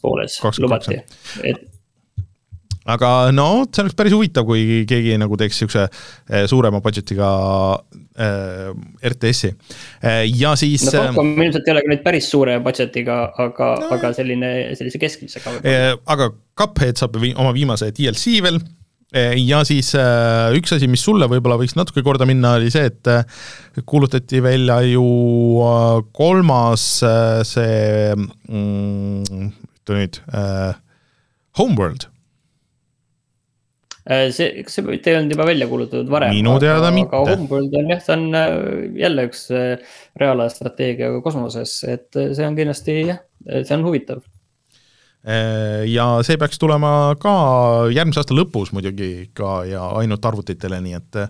[0.43, 0.63] kaks.
[0.63, 0.99] lubati,
[1.47, 1.63] et
[2.91, 7.31] aga no see oleks päris huvitav, kui keegi nagu teeks niisuguse eh, suurema budget'iga
[8.19, 8.73] äh,
[9.13, 10.89] RTS-i äh, ja siis.
[10.89, 15.03] no Falcom ilmselt ei ole ka nüüd päris suure budget'iga, aga no., aga selline, sellise
[15.03, 15.91] keskmisega äh,.
[16.11, 18.61] aga Cuphead saab vi oma viimase DLC veel
[19.13, 19.91] ja siis
[20.57, 25.05] üks asi, mis sulle võib-olla võiks natuke korda minna, oli see, et kuulutati välja ju
[26.17, 26.87] kolmas
[27.45, 29.51] see mm,,
[29.83, 30.17] ütle nüüd,
[31.61, 32.12] Homeworld Äh,
[34.03, 36.35] see, kas see mitte ei olnud juba välja kuulutatud varem?
[36.35, 37.15] minu teada mitte.
[37.15, 38.55] aga Homeworld on jah, see on äh,
[38.99, 44.25] jälle üks äh, reaalaja strateegia kosmoses, et see on kindlasti jah, see on huvitav.
[45.87, 47.33] ja see peaks tulema ka
[47.95, 51.21] järgmise aasta lõpus muidugi ka ja ainult arvutitele, nii et.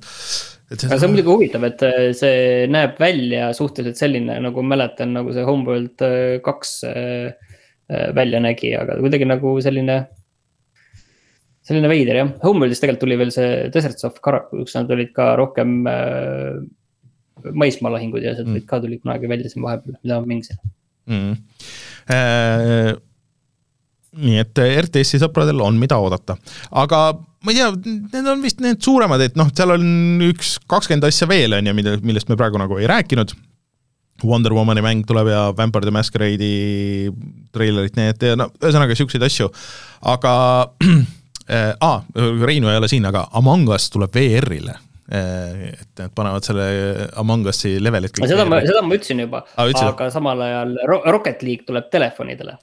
[0.73, 1.85] et see, see on muidugi huvitav, et
[2.17, 6.07] see näeb välja suhteliselt selline, nagu mäletan, nagu see Homeworld
[6.47, 6.73] kaks
[8.17, 10.01] välja nägi, aga kuidagi nagu selline
[11.67, 15.33] selline veider jah, Homeworldis tegelikult tuli veel see Deserts of Karaku, kus nad olid ka
[15.39, 16.59] rohkem äh,
[17.51, 18.67] maismaalahingud ja sealt mm.
[18.69, 20.59] ka tulid kunagi välja siin vahepeal, mida ma mängisin.
[21.11, 21.37] Mm..
[22.13, 22.93] Äh,
[24.23, 26.37] nii et RTS-i sõpradel on, mida oodata,
[26.83, 27.05] aga
[27.43, 27.71] ma ei tea,
[28.13, 29.87] need on vist need suuremad, et noh, seal on
[30.29, 33.35] üks kakskümmend asja veel, on ju, mida, millest me praegu nagu ei rääkinud.
[34.23, 37.09] Wonder Womani mäng tuleb ja Vampire the Masquerade'i
[37.51, 39.49] treilerit, nii et no ühesõnaga siukseid asju,
[40.13, 40.35] aga
[41.49, 41.75] äh,.
[41.81, 42.03] Ah,
[42.47, 44.75] Reinu ei ole siin, aga Among Us tuleb VR-ile
[45.13, 46.67] äh, et nad panevad selle
[47.21, 48.17] Among Us'i levelit.
[48.17, 49.45] seda ma, seda ma ütlesin juba.
[49.57, 50.77] Ah,, aga samal ajal
[51.11, 52.59] Rocket League tuleb telefonidele.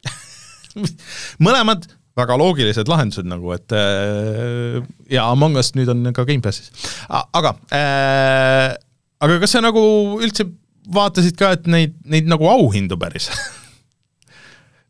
[1.45, 1.89] Mõlemad
[2.19, 4.79] väga loogilised lahendused nagu, et äh,
[5.11, 6.71] ja Among Us nüüd on ka Gamepassis,
[7.09, 8.73] aga äh,,
[9.19, 9.83] aga kas sa nagu
[10.19, 10.47] üldse
[10.89, 13.29] vaatasid ka, et neid, neid nagu auhindu päris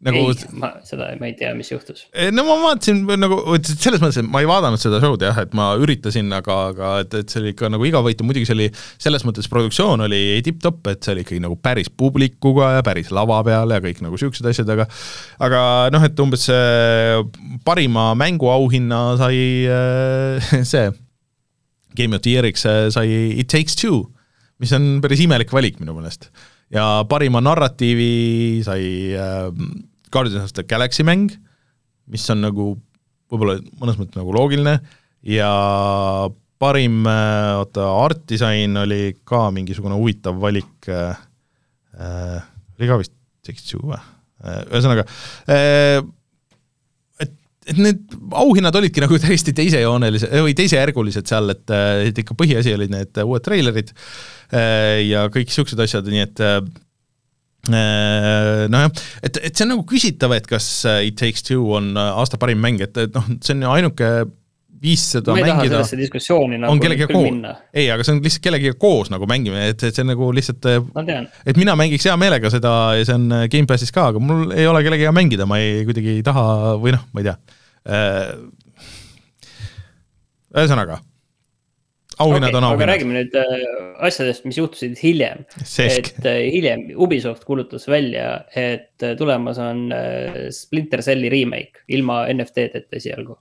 [0.06, 0.22] nagu.
[0.32, 2.06] ei, ma seda, ma ei tea, mis juhtus.
[2.36, 5.72] no ma vaatasin nagu, selles mõttes, et ma ei vaadanud seda show'd jah, et ma
[5.80, 8.70] üritasin, aga, aga et, et see oli ikka nagu igavõitu, muidugi see oli,
[9.02, 13.42] selles mõttes produktsioon oli tipp-topp, et see oli ikkagi nagu päris publikuga ja päris lava
[13.48, 14.88] peal ja kõik nagu siuksed asjad, aga
[15.46, 16.48] aga noh, et umbes
[17.68, 20.88] parima mänguauhinna sai äh, see
[21.98, 23.10] Game of the Year'iks äh, sai
[23.42, 24.06] It Takes Two,
[24.62, 26.30] mis on päris imelik valik minu meelest
[26.74, 28.84] ja parima narratiivi sai
[29.18, 29.50] äh,
[30.14, 31.32] Guardians of the Galaxy mäng,
[32.10, 32.74] mis on nagu
[33.30, 34.80] võib-olla mõnes mõttes nagu loogiline.
[35.26, 35.50] Ja
[36.60, 41.20] parim, äh, oota, art disain oli ka mingisugune huvitav valik äh,,
[41.96, 42.40] äh,
[42.78, 43.16] oli ka vist
[43.48, 44.00] Take-Two või?
[44.44, 45.06] Äh,, ühesõnaga
[45.52, 46.02] äh,
[47.24, 47.34] et,
[47.68, 51.66] et need auhinnad olidki nagu täiesti teisejoonelised või teisejärgulised seal, et,
[52.10, 56.46] et ikka põhiasi olid need uued treilerid äh, ja kõik niisugused asjad, nii et
[57.68, 58.92] nojah,
[59.24, 62.40] et, et see on nagu küsitav, et kas äh, It Takes Two on äh, aasta
[62.42, 64.12] parim mäng, et, et noh, see on ainuke
[64.80, 68.16] viis seda ma ei mängida, taha sellesse diskussiooni nagu on kellegagi koos, ei, aga see
[68.16, 70.70] on lihtsalt kellegagi koos nagu mängimine, et, et see on nagu lihtsalt,
[71.44, 74.86] et mina mängiks hea meelega seda ja see on Gamepassis ka, aga mul ei ole
[74.86, 76.48] kellegagi mängida, ma ei, kuidagi ei taha
[76.80, 77.38] või noh, ma ei tea.
[80.56, 81.02] ühesõnaga
[82.20, 82.84] auhinnad okay, on auhinnad.
[82.84, 83.58] aga räägime nüüd äh,
[84.10, 85.46] asjadest, mis juhtusid hiljem.
[85.86, 89.88] et äh, hiljem Ubisoft kuulutas välja, et äh, tulemas on
[90.56, 93.40] Splinter Celli remake ilma NFT-deta esialgu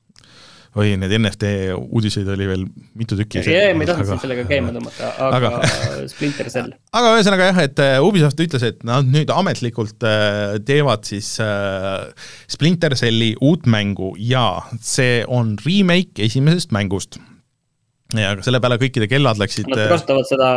[0.79, 2.67] oi, neid NFT uudiseid oli veel
[2.99, 3.41] mitu tükki.
[3.51, 6.75] ei, ma ei tahtnud sind sellega käima tõmmata, aga, aga Splinter Cell.
[6.95, 10.07] aga ühesõnaga jah, et Ubisoft ütles, et nad nüüd ametlikult
[10.69, 11.33] teevad siis
[12.53, 14.45] Splinter Celli uut mängu ja
[14.79, 17.19] see on remake esimesest mängust
[18.16, 19.68] ja selle peale kõikide kellad läksid.
[19.68, 20.51] Nad äh, kasutavad seda.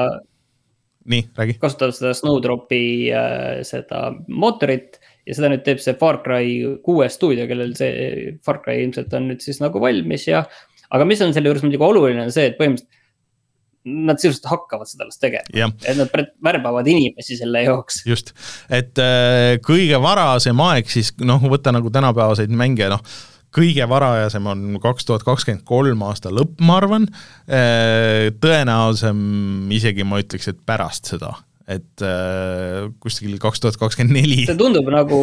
[1.12, 1.58] nii, räägi.
[1.62, 2.84] kasutavad seda Snowdropi
[3.16, 8.62] äh, seda mootorit ja seda nüüd teeb see Far Cry kuue stuudio, kellel see Far
[8.64, 10.46] Cry ilmselt on nüüd siis nagu valmis ja.
[10.92, 13.00] aga mis on selle juures muidugi oluline, on see, et põhimõtteliselt
[13.82, 16.12] nad sisuliselt hakkavad seda alles tegema, et nad
[16.46, 18.04] värbavad inimesi selle jaoks.
[18.06, 18.30] just,
[18.70, 23.02] et äh, kõige varasem aeg siis noh, võtta nagu tänapäevaseid mänge, noh
[23.56, 27.08] kõige varajasem on kaks tuhat kakskümmend kolm aasta lõpp, ma arvan,
[27.52, 31.36] äh, tõenäosem isegi ma ütleks, et pärast seda
[31.72, 34.42] et äh, kuskil kaks tuhat kakskümmend neli.
[34.50, 35.20] see tundub nagu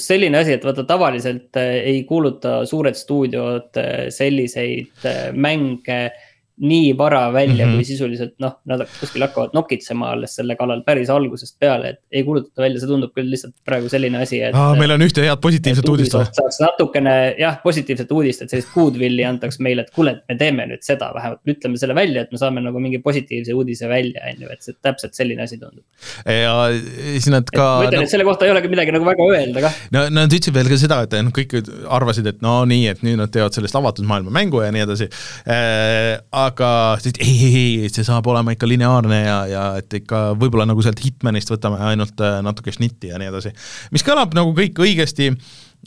[0.00, 6.23] selline asi, et vaata tavaliselt äh, ei kuuluta suured stuudiod äh, selliseid mänge äh,
[6.56, 7.76] nii vara välja mm, -hmm.
[7.76, 12.22] kui sisuliselt noh, nad kuskil hakkavad nokitsema alles selle kallal päris algusest peale, et ei
[12.24, 14.54] kuulutata välja, see tundub küll lihtsalt praegu selline asi, et.
[14.78, 16.28] meil on ühte head positiivset uudist või?
[16.38, 20.68] saaks natukene jah, positiivset uudist, et sellist goodwill'i antaks meile, et kuule, et me teeme
[20.70, 24.46] nüüd seda, vähemalt ütleme selle välja, et me saame nagu mingi positiivse uudise välja, on
[24.46, 25.82] ju, et see täpselt selline asi tundub.
[26.22, 27.66] ja siis nad ka.
[27.80, 29.82] ma ütlen no,, et selle kohta ei olegi midagi nagu väga öelda kah.
[29.96, 31.58] no nad ütlesid veel ka seda, et noh, kõik
[31.98, 35.10] arvasid, et no nii, et nüüd nad teevad sellest avatud maailma mängu ja nii edasi
[35.50, 36.70] äh, aga
[37.02, 40.82] siis ei, ei, ei, see saab olema ikka lineaarne ja, ja et ikka võib-olla nagu
[40.84, 43.54] sealt Hitmanist võtame ainult äh, natuke šnitti ja nii edasi.
[43.94, 45.30] mis kõlab nagu kõik õigesti,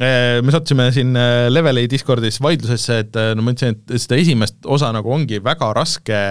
[0.02, 4.68] äh, me sattusime siin äh, Leveli Discordis vaidlusesse, et no ma ütlesin, et seda esimest
[4.78, 6.24] osa nagu ongi väga raske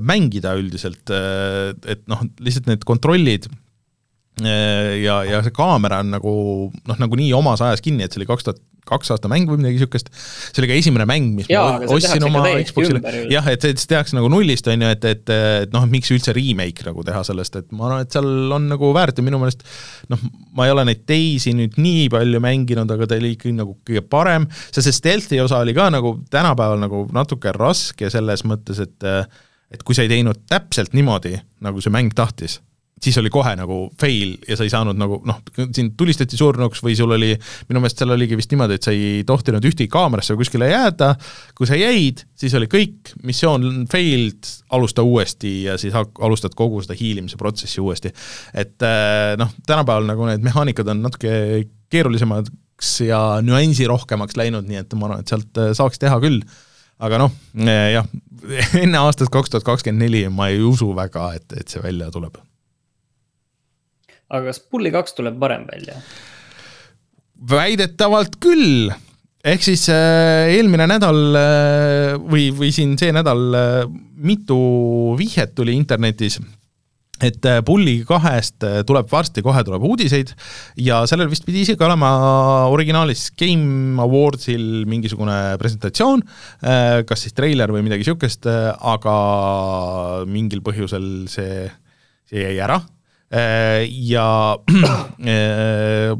[0.00, 3.50] mängida üldiselt, et noh, lihtsalt need kontrollid
[4.40, 6.32] ja, ja see kaamera on nagu
[6.72, 9.78] noh, nagunii omas ajas kinni, et see oli kaks tuhat kaks aasta mäng või midagi
[9.78, 10.08] niisugust,
[10.50, 13.90] see oli ka esimene mäng, mis Jaa, ma ostsin oma Xbox'ile, jah, et, et see
[13.92, 17.60] tehakse nagu nullist, on ju, et, et, et noh, miks üldse remake nagu teha sellest,
[17.60, 19.62] et ma arvan, et seal on nagu väärt ja minu meelest
[20.10, 20.26] noh,
[20.58, 24.02] ma ei ole neid teisi nüüd nii palju mänginud, aga ta oli ikkagi nagu kõige
[24.02, 29.10] parem, see, see stealth'i osa oli ka nagu tänapäeval nagu natuke raske selles mõttes, et
[29.72, 32.58] et kui sa ei teinud täpselt niimoodi, nagu see mäng tahtis
[33.02, 35.40] siis oli kohe nagu fail ja sa ei saanud nagu noh,
[35.74, 37.32] sind tulistati surnuks või sul oli,
[37.68, 41.12] minu meelest seal oligi vist niimoodi, et sa ei tohtinud ühtegi kaamerasse kuskile jääda,
[41.58, 46.96] kui sa jäid, siis oli kõik, missioon failed, alusta uuesti ja siis alustad kogu seda
[46.98, 48.12] hiilimise protsessi uuesti.
[48.54, 51.32] et äh, noh, tänapäeval nagu need mehaanikad on natuke
[51.92, 56.44] keerulisemaks ja nüansirohkemaks läinud, nii et ma arvan, et sealt äh, saaks teha küll.
[57.02, 58.06] Aga noh, jah,
[58.84, 62.38] enne aastat kaks tuhat kakskümmend neli ma ei usu väga, et, et see välja tuleb
[64.32, 66.00] aga kas Bully kaks tuleb varem välja?
[67.50, 68.90] väidetavalt küll,
[69.42, 73.78] ehk siis äh, eelmine nädal äh, või, või siin see nädal äh,
[74.22, 74.58] mitu
[75.18, 76.38] vihjet tuli internetis,
[77.22, 80.32] et Bully kahest tuleb varsti, kohe tuleb uudiseid.
[80.82, 82.08] Ja sellel vist pidi isegi olema
[82.72, 86.24] originaalis Game Awardsil mingisugune presentatsioon,
[87.06, 89.14] kas siis treiler või midagi niisugust, aga
[90.26, 91.68] mingil põhjusel see,
[92.26, 92.80] see jäi ära
[93.88, 94.58] ja
[95.34, 96.18] äh,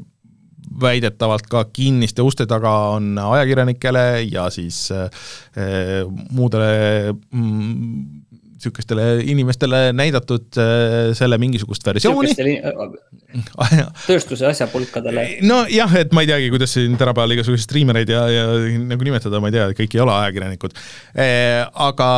[0.80, 5.10] väidetavalt ka kinniste uste taga on ajakirjanikele ja siis äh,
[6.30, 7.14] muudele
[8.62, 10.58] niisugustele inimestele näidatud
[11.18, 12.32] selle mingisugust versiooni.
[14.08, 15.26] tööstuse asjapulkadele.
[15.46, 18.44] nojah, et ma ei teagi, kuidas siin tänapäeval igasuguseid striimereid ja, ja
[18.92, 20.76] nagu nimetada, ma ei tea, kõik ei ole ajakirjanikud.
[21.88, 22.10] aga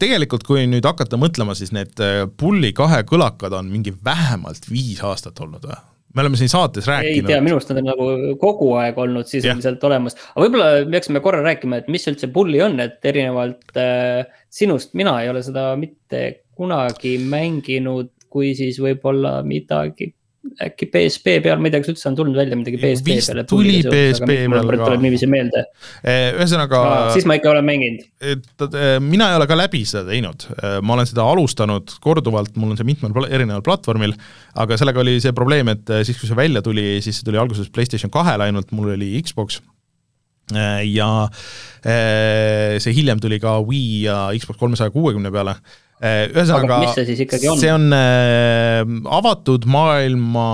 [0.00, 2.00] tegelikult, kui nüüd hakata mõtlema, siis need
[2.40, 5.82] Bulli kahe kõlakad on mingi vähemalt viis aastat olnud või?
[6.16, 7.28] Me oleme siin saates rääkinud.
[7.28, 9.88] ei tea, minu arust nad on nagu kogu aeg olnud sisuliselt yeah.
[9.90, 14.94] olemas, aga võib-olla peaksime korra rääkima, et mis üldse Bulli on, et erinevalt äh, sinust,
[14.98, 16.22] mina ei ole seda mitte
[16.56, 20.14] kunagi mänginud, kui siis võib-olla midagi
[20.62, 23.44] äkki PSP peal, ma ei tea, kas üldse on tulnud välja midagi PSP Vist peale.
[23.50, 24.78] tuli PSP peal ka.
[24.80, 25.62] tuleb niiviisi meelde.
[26.02, 26.80] Eh, ühesõnaga.
[27.14, 28.02] siis ma ikka olen mänginud.
[28.24, 32.74] Eh, mina ei ole ka läbi seda teinud, eh, ma olen seda alustanud korduvalt, mul
[32.74, 34.16] on see mitmel erineval platvormil,
[34.56, 37.70] aga sellega oli see probleem, et siis, kui see välja tuli, siis see tuli alguses
[37.72, 39.60] PlayStation kahele ainult, mul oli Xbox
[40.86, 41.08] ja
[41.82, 47.60] see hiljem tuli ka Wii ja Xbox kolmesaja kuuekümne peale Äh, ühesõnaga, mis see on?
[47.60, 48.82] see on äh,
[49.16, 50.48] avatud maailma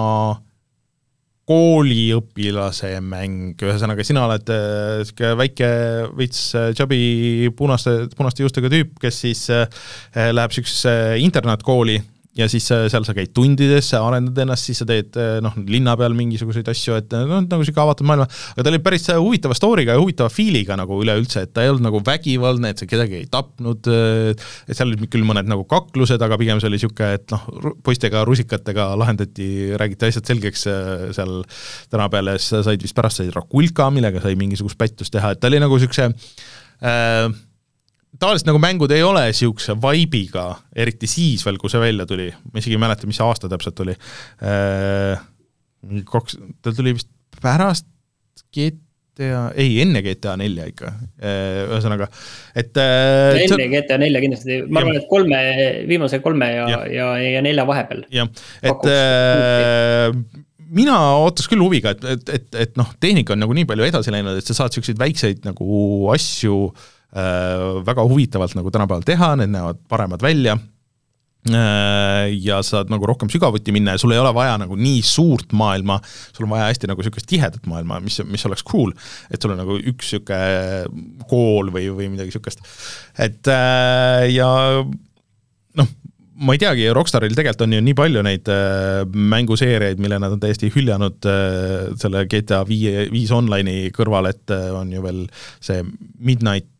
[1.50, 5.70] kooliõpilase mäng, ühesõnaga sina oled niisugune äh, väike
[6.14, 10.94] veits tšabi punaste, punaste juustega tüüp, kes siis läheb niisugusesse
[11.26, 11.98] internaatkooli
[12.38, 16.14] ja siis seal sa käid tundides, sa arendad ennast, siis sa teed noh, linna peal
[16.16, 20.00] mingisuguseid asju, et noh, nagu niisugune avatud maailma, aga ta oli päris huvitava story'ga ja
[20.00, 23.90] huvitava feel'iga nagu üleüldse, et ta ei olnud nagu vägivaldne, et sa kedagi ei tapnud,
[24.32, 27.46] et seal olid küll mõned nagu kaklused, aga pigem see oli niisugune, et noh,
[27.84, 30.66] poistega rusikatega lahendati, räägiti asjad selgeks
[31.18, 31.38] seal
[31.92, 35.42] tänapäeval ja siis sa said vist pärast said Rakulka, millega sai mingisugust pättust teha, et
[35.42, 36.08] ta oli nagu niisuguse
[36.80, 37.26] äh,
[38.20, 40.46] tavaliselt nagu mängud ei ole niisuguse vibe'iga,
[40.76, 43.96] eriti siis veel, kui see välja tuli, ma isegi ei mäleta, mis aasta täpselt oli.
[44.44, 45.22] Äh,
[46.08, 47.08] kaks, ta tuli vist
[47.42, 47.88] pärast
[48.52, 50.92] GTA, ei enne GTA nelja ikka,
[51.24, 52.08] ühesõnaga,
[52.58, 55.42] et enne GTA nelja kindlasti, ma arvan, et kolme,
[55.88, 58.06] viimase kolme ja, ja, ja, ja nelja vahepeal.
[58.12, 58.30] jah,
[58.62, 60.06] et äh,
[60.72, 64.14] mina ootaks küll huviga, et, et, et, et noh, tehnika on nagu nii palju edasi
[64.14, 65.72] läinud, et sa saad niisuguseid väikseid nagu
[66.14, 70.54] asju äh, väga huvitavalt nagu tänapäeval teha, need näevad paremad välja
[71.42, 75.50] Äh, ja saad nagu rohkem sügavuti minna ja sul ei ole vaja nagu nii suurt
[75.58, 75.96] maailma,
[76.30, 78.92] sul on vaja hästi nagu niisugust tihedat maailma, mis, mis oleks cool,
[79.26, 82.62] et sul on nagu üks niisugune kool või, või midagi niisugust.
[83.18, 84.52] et äh, ja
[85.82, 85.90] noh,
[86.46, 90.44] ma ei teagi, Rockstaril tegelikult on ju nii palju neid äh, mänguseeriaid, mille nad on
[90.46, 91.26] täiesti hüljanud
[91.98, 95.24] selle GTA viie, viis online'i kõrval, et on ju veel
[95.58, 95.82] see
[96.22, 96.70] Midnight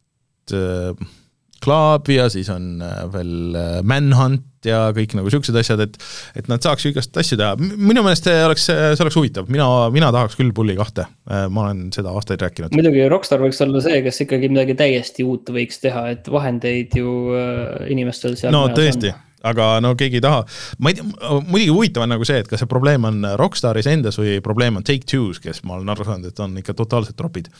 [1.62, 2.80] Club ja siis on
[3.12, 3.54] veel
[3.86, 5.96] Manhunt ja kõik nagu niisugused asjad, et
[6.38, 10.10] et nad saaks igast asju teha, minu meelest see oleks, see oleks huvitav, mina, mina
[10.14, 12.74] tahaks küll Bulli kahte, ma olen seda aastaid rääkinud.
[12.74, 17.34] muidugi Rockstar võiks olla see, kes ikkagi midagi täiesti uut võiks teha, et vahendeid ju
[17.38, 20.42] äh, inimestel seal no tõesti on aga no keegi ei taha,
[20.78, 21.06] ma ei tea,
[21.48, 24.86] muidugi huvitav on nagu see, et kas see probleem on Rockstaris endas või probleem on
[24.86, 27.50] Take-Two's, kes ma olen aru saanud, et on ikka totaalsed tropid.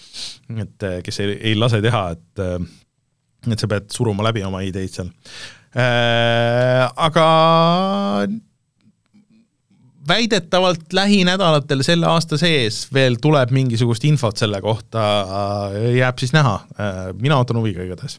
[0.62, 2.47] et kes ei, ei lase teha, et
[3.51, 5.11] et sa pead suruma läbi oma ideid seal
[5.73, 7.27] Äh, aga
[10.09, 15.05] väidetavalt lähinädalatel selle aasta sees veel tuleb mingisugust infot selle kohta,
[15.97, 18.18] jääb siis näha, äh, mina ootan huviga igatahes.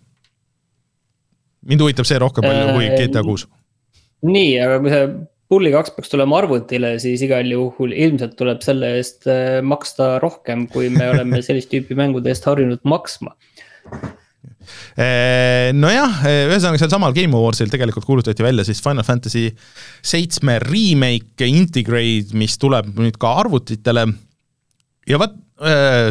[1.69, 3.45] Mind huvitab see rohkem palju kui GTA äh, kuus.
[4.25, 5.13] nii, aga kui see
[5.53, 9.27] Bulli kaks peaks tulema arvutile, siis igal juhul ilmselt tuleb selle eest
[9.61, 13.35] maksta rohkem, kui me oleme sellist tüüpi mängude eest harjunud maksma
[14.93, 19.49] Eh, nojah, ühesõnaga sealsamal Game Awardsil tegelikult kuulutati välja siis Final Fantasy
[20.05, 24.05] seitsme remake Integrate, mis tuleb nüüd ka arvutitele.
[25.09, 25.33] ja eh,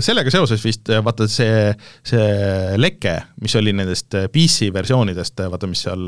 [0.02, 1.72] sellega seoses vist vaata see,
[2.06, 6.06] see leke, mis oli nendest PC versioonidest, vaata, mis seal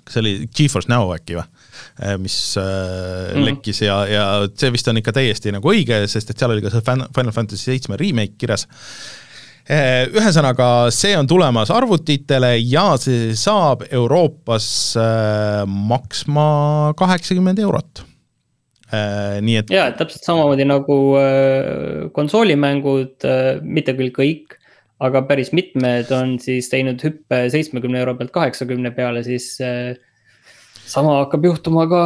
[0.00, 1.46] kas see oli Geforce Now äkki või?
[2.20, 3.44] mis mm.
[3.46, 6.72] lekkis ja, ja see vist on ikka täiesti nagu õige, sest et seal oli ka
[6.72, 8.66] see Final Fantasy seitsme remake kirjas
[9.70, 14.66] ühesõnaga, see on tulemas arvutitele ja see saab Euroopas
[15.70, 16.46] maksma
[16.98, 18.02] kaheksakümmend eurot
[18.90, 19.72] nii et.
[19.74, 20.96] ja, täpselt samamoodi nagu
[22.16, 23.26] konsoolimängud,
[23.62, 24.56] mitte küll kõik,
[25.00, 29.52] aga päris mitmed on siis teinud hüppe seitsmekümne euro pealt kaheksakümne peale, siis
[30.90, 32.04] sama hakkab juhtuma ka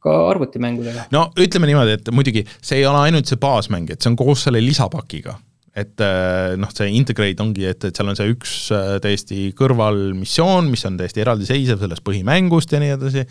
[0.00, 1.10] ka arvutimängudega.
[1.12, 4.46] no ütleme niimoodi, et muidugi see ei ole ainult see baasmäng, et see on koos
[4.46, 5.36] selle lisapakiga
[5.70, 10.66] et äh, noh, see integrate ongi, et, et seal on see üks äh, täiesti kõrvalmissioon,
[10.66, 13.22] mis on täiesti eraldiseisev sellest põhimängust ja nii edasi.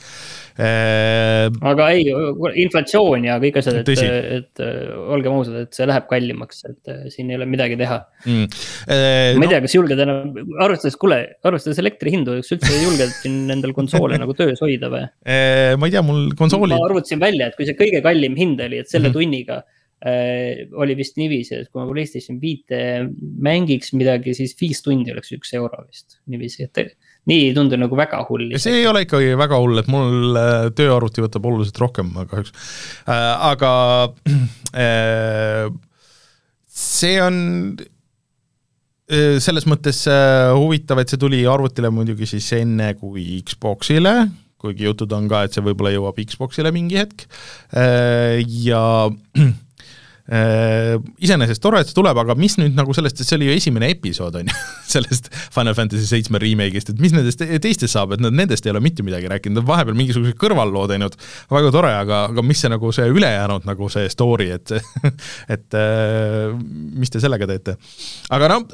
[0.60, 2.06] Äh, aga ei,
[2.64, 4.04] inflatsioon ja kõik asjad, et,
[4.40, 8.46] et olgem ausad, et see läheb kallimaks, et siin ei ole midagi teha mm..
[8.88, 10.32] ma ei tea, kas julged enam,
[10.64, 15.04] arvestades, kuule, arvestades elektri hindu, kas üldse julged siin endal konsoole nagu töös hoida või?
[15.80, 16.76] ma ei tea, mul konsooli.
[16.76, 19.20] ma arvutasin välja, et kui see kõige kallim hind oli, et selle mm -hmm.
[19.20, 19.62] tunniga
[20.06, 22.80] äh, oli vist niiviisi, et kui ma Playstation viite
[23.20, 26.96] mängiks midagi, siis viis tundi oleks üks euro vist niiviisi, et
[27.30, 28.56] nii ei tundu nagu väga hull.
[28.62, 32.54] see ei ole ikkagi väga hull, et mul äh, tööarvuti võtab oluliselt rohkem kahjuks
[33.06, 33.72] äh,, aga
[34.74, 35.70] äh,
[36.70, 37.40] see on
[39.12, 44.16] äh, selles mõttes äh, huvitav, et see tuli arvutile muidugi siis enne kui Xboxile,
[44.60, 47.28] kuigi jutud on ka, et see võib-olla jõuab Xboxile mingi hetk
[48.66, 48.84] ja
[50.30, 54.36] iseenesest tore, et see tuleb, aga mis nüüd nagu sellest, see oli ju esimene episood,
[54.38, 54.58] on ju,
[54.94, 58.82] sellest Final Fantasy seitsme remake'ist, et mis nendest teistest saab, et nad nendest ei ole
[58.84, 61.18] mitte midagi rääkinud, nad vahepeal mingisuguse kõrvalloo teinud,
[61.50, 64.76] väga tore, aga, aga mis see nagu see ülejäänud nagu see story, et
[65.56, 66.54] et äh,
[67.00, 67.80] mis te sellega teete.
[68.36, 68.70] aga noh,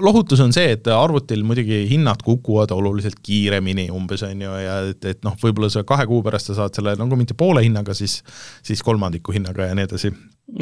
[0.00, 5.04] lohutus on see, et arvutil muidugi hinnad kukuvad oluliselt kiiremini umbes, on ju, ja et,
[5.12, 8.22] et noh, võib-olla sa kahe kuu pärast sa saad selle nagu mitte poole hinnaga, siis
[8.64, 10.14] siis kolmandiku hinnaga ja nii edasi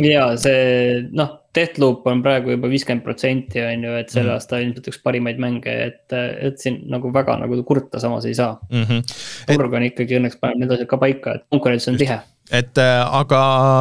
[0.05, 4.35] ja see noh, Deathloop on praegu juba viiskümmend protsenti on ju, et selle mm.
[4.37, 8.59] aasta ilmselt üks parimaid mänge, et, et siin nagu väga nagu kurta samas ei saa
[8.71, 8.83] mm.
[8.83, 9.55] -hmm.
[9.55, 12.21] turg on ikkagi õnneks paneb need asjad ka paika, et konkurents on tihe
[12.51, 13.41] et äh, aga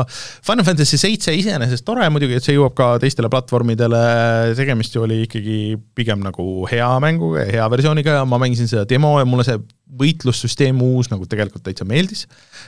[0.09, 4.01] Final Fantasy seitse iseenesest tore muidugi, et see jõuab ka teistele platvormidele,
[4.57, 5.59] tegemist ju oli ikkagi
[5.95, 9.59] pigem nagu hea mänguga ja hea versiooniga ja ma mängisin seda demo ja mulle see
[9.99, 12.25] võitlussüsteem uus nagu tegelikult täitsa meeldis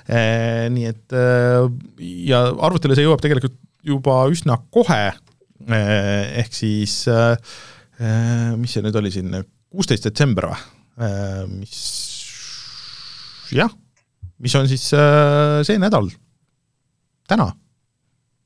[0.07, 0.70] e,.
[0.72, 1.65] nii et äh,
[2.30, 5.82] ja arvutile see jõuab tegelikult juba üsna kohe e,,
[6.43, 7.01] ehk siis
[8.55, 9.34] mis see nüüd oli siin,
[9.67, 10.59] kuusteist detsember või,
[11.51, 11.76] mis
[13.51, 13.74] jah
[14.39, 16.09] mis on siis äh, see nädal.
[17.28, 17.51] täna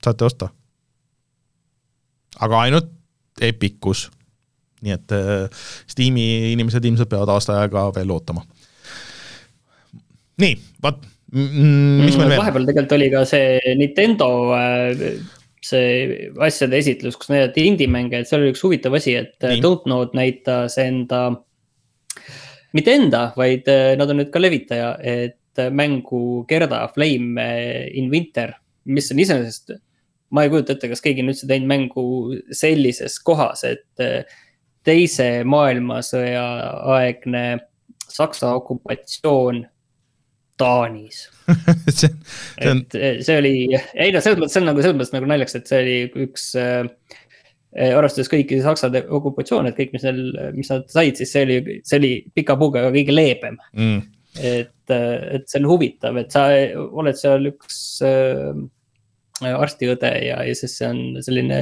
[0.03, 0.49] saate osta.
[2.39, 2.89] aga ainult
[3.41, 4.09] Epicus.
[4.82, 8.45] nii et äh, Steam'i inimesed ilmselt peavad aasta aega veel ootama.
[10.43, 10.99] Nii, vot,
[11.33, 12.39] mis meil veel?
[12.41, 14.27] vahepeal tegelikult oli ka see Nintendo
[14.57, 15.05] äh,
[15.63, 19.61] see asjade esitlus, kus näidati indie-mänge, et seal oli üks huvitav asi, et Nii.
[19.63, 21.29] Dontnod näitas enda.
[22.73, 23.69] mitte enda, vaid
[23.99, 27.47] nad on nüüd ka levitaja, et mängu Gerda Flame
[27.93, 28.55] in Winter,
[28.89, 29.75] mis on iseenesest
[30.33, 32.05] ma ei kujuta ette, kas keegi on üldse teinud mängu
[32.57, 34.03] sellises kohas, et
[34.83, 36.47] teise maailmasõja
[36.97, 37.45] aegne
[38.13, 39.63] Saksa okupatsioon
[40.64, 41.26] Taanis
[41.89, 42.09] see,
[42.59, 42.82] see on.
[42.86, 45.57] et eh, see oli, ei no selles mõttes, see on nagu selles mõttes nagu naljakas,
[45.59, 45.95] et see oli
[46.26, 46.86] üks äh,
[47.74, 50.22] arvestades kõiki Saksa okupatsioone, et kõik, mis neil,
[50.55, 54.05] mis nad said, siis see oli, see oli pika puuga kõige leebem mm..
[54.39, 56.47] et, et see on huvitav, et sa
[56.86, 58.53] oled seal üks äh,
[59.43, 61.59] arstiõde ja, ja siis see on selline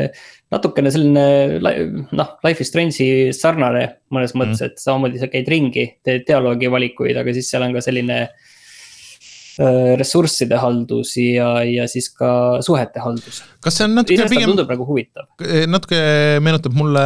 [0.53, 1.61] natukene selline
[2.11, 6.69] noh, Life is Strange'i sarnane mõnes mõttes mm., et samamoodi sa käid ringi, teed dialoogi
[6.69, 8.49] valikuid, aga siis seal on ka selline äh,
[9.99, 13.41] ressursside haldus ja, ja siis ka suhete haldus.
[13.63, 14.53] kas see on natuke pigem.
[14.53, 15.29] tundub nagu huvitav.
[15.67, 16.01] natuke
[16.43, 17.05] meenutab mulle,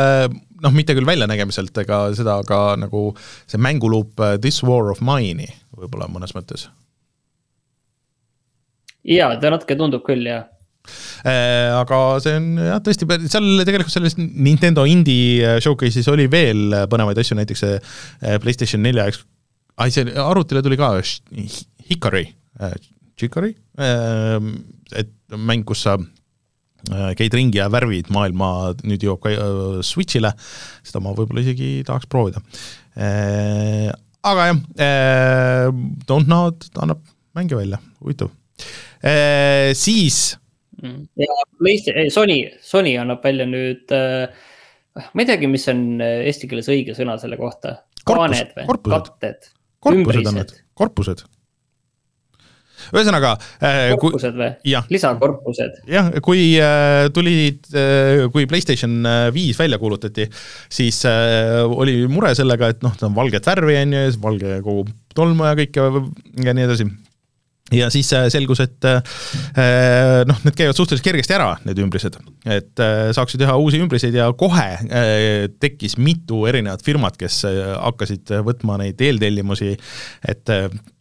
[0.61, 3.07] noh, mitte küll väljanägemiselt ega seda, aga nagu
[3.49, 6.67] see mänguluup äh, This War of Mine'i võib-olla mõnes mõttes.
[9.03, 10.45] ja ta natuke tundub küll jah
[11.25, 16.75] Äh, aga see on jah, tõesti, seal tegelikult selles Nintendo indie äh, showcase'is oli veel
[16.91, 19.07] põnevaid asju, näiteks see äh, PlayStation nelja,
[19.81, 20.91] ai see arvutile tuli ka
[21.89, 22.25] Hikari,
[23.21, 25.97] Hikari, et mäng, kus sa
[27.17, 29.33] käid ringi ja värvid maailma, nüüd jõuab ka
[29.85, 30.31] Switch'ile,
[30.85, 32.41] seda ma võib-olla isegi tahaks proovida.
[34.25, 34.63] aga jah,
[36.09, 37.05] Don't Nod annab
[37.37, 38.33] mänge välja, huvitav.
[39.75, 40.35] Siis
[40.83, 41.07] Mm.
[41.15, 44.27] ja PlayStation, Sony, Sony annab välja nüüd äh,,
[45.13, 47.77] ma ei teagi, mis on äh, eesti keeles õige sõna selle kohta.
[48.05, 49.47] kaaned või, katted,
[49.93, 50.57] ümbrised.
[50.77, 51.23] korpused
[52.93, 53.93] ühesõnaga äh,.
[54.01, 54.51] korpused või?
[54.91, 55.81] lisakorpused.
[55.89, 60.27] jah, kui äh, tulid äh,, kui Playstation äh, viis välja kuulutati,
[60.71, 64.85] siis äh, oli mure sellega, et noh, ta on valget värvi, on ju, valge kogu
[65.15, 65.89] tolmu ja kõike
[66.45, 66.89] ja nii edasi
[67.73, 68.99] ja siis äh, selgus, et äh,
[69.57, 72.83] äh, noh, need käivad suhteliselt kergesti ära, need ümbrised, et
[73.17, 74.67] saaksid teha uusi ümbriseid ja kohe
[75.61, 79.73] tekkis mitu erinevat firmat, kes hakkasid võtma neid eeltellimusi,
[80.29, 80.53] et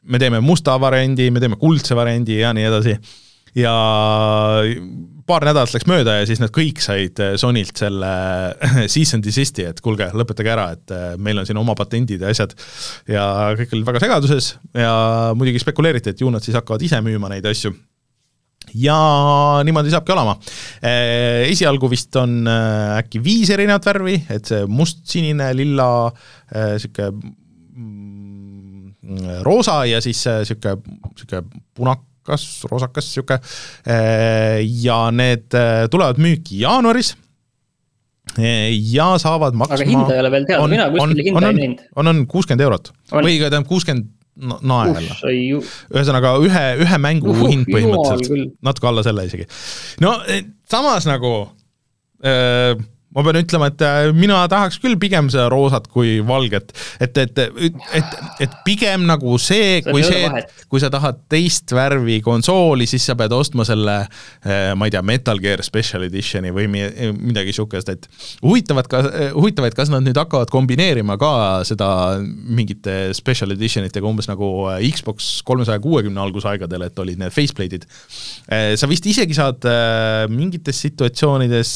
[0.05, 2.97] me teeme musta variandi, me teeme kuldse variandi ja nii edasi
[3.55, 3.75] ja
[5.29, 8.11] paar nädalat läks mööda ja siis nad kõik said eh, Sonylt selle
[8.93, 12.33] cease and desist'i, et kuulge, lõpetage ära, et eh, meil on siin oma patendid ja
[12.35, 12.55] asjad.
[13.11, 13.25] ja
[13.59, 14.93] kõik olid väga segaduses ja
[15.39, 17.73] muidugi spekuleeriti, et ju nad siis hakkavad ise müüma neid asju
[18.81, 18.97] ja
[19.65, 20.35] niimoodi saabki olema.
[20.83, 25.89] Eh, esialgu vist on äkki viis erinevat värvi, et see must, sinine, lilla,
[26.81, 28.89] sihuke mm,
[29.47, 30.77] roosa ja siis sihuke,
[31.15, 31.45] sihuke
[31.77, 33.41] punak-, kas roosakas niisugune,
[34.85, 37.15] ja need äh, tulevad müüki jaanuaris
[38.35, 41.83] ja saavad maksma aga hinda ei ole veel teada, mina kuskil hinda ei näinud.
[41.95, 43.23] on, on kuuskümmend eurot on.
[43.23, 45.03] või tähendab kuuskümmend naela.
[45.95, 49.47] ühesõnaga ühe, ühe mängu uh, hind põhimõtteliselt, natuke alla selle isegi.
[50.03, 51.35] no eh, samas nagu
[52.25, 52.75] äh,
[53.15, 57.39] ma pean ütlema, et äh, mina tahaks küll pigem seda roosat kui valget, et, et,
[57.39, 60.27] et, et, pigem nagu see, kui see,
[60.71, 64.01] kui sa tahad teist värvi konsooli, siis sa pead ostma selle,
[64.43, 68.09] äh, ma ei tea, Metal Gear Special Editioni või midagi sihukest, et
[68.43, 69.05] huvitavat ka,
[69.37, 71.33] huvitav, et kas nad nüüd hakkavad kombineerima ka
[71.69, 71.89] seda
[72.19, 77.87] mingite special edition itega umbes nagu äh, Xbox kolmesaja kuuekümne algusaegadel, et olid need faceplate'id.
[78.79, 79.65] sa vist isegi saad
[80.33, 81.73] mingites situatsioonides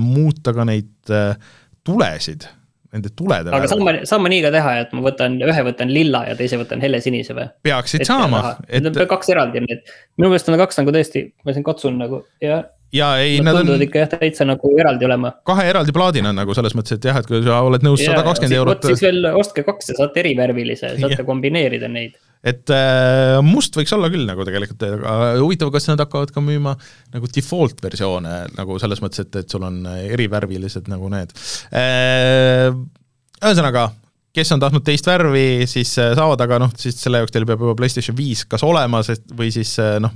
[0.00, 1.54] muuta ka neid neid äh,
[1.86, 2.46] tulesid,
[2.92, 6.26] nende tulede aga ma, saan ma nii ka teha, et ma võtan, ühe võtan lilla
[6.28, 7.48] ja teise võtan helesinise või?
[7.64, 8.58] peaksid et saama.
[8.68, 11.98] Need on kaks eraldi, nii et minu meelest on kaks nagu tõesti, ma siin katsun
[12.02, 15.32] nagu ja ja ei, nad tunduvad ikka jah, täitsa nagu eraldi olema.
[15.48, 18.58] kahe eraldi plaadina nagu selles mõttes, et jah, et kui sa oled nõus sada kakskümmend
[18.58, 18.90] eurot.
[18.92, 21.28] siis veel ostke kaks ja saate erivärvilise, saate ja.
[21.28, 26.34] kombineerida neid et äh, must võiks olla küll nagu tegelikult, aga huvitav, kas nad hakkavad
[26.34, 26.74] ka müüma
[27.14, 31.34] nagu default versioone nagu selles mõttes, et, et sul on erivärvilised nagu need
[31.70, 32.70] äh,.
[33.42, 33.90] ühesõnaga,
[34.36, 37.62] kes on tahtnud teist värvi, siis äh, saavad, aga noh, siis selle jaoks teil peab
[37.62, 40.14] juba PlayStation viis kas olemas, et või siis äh, noh,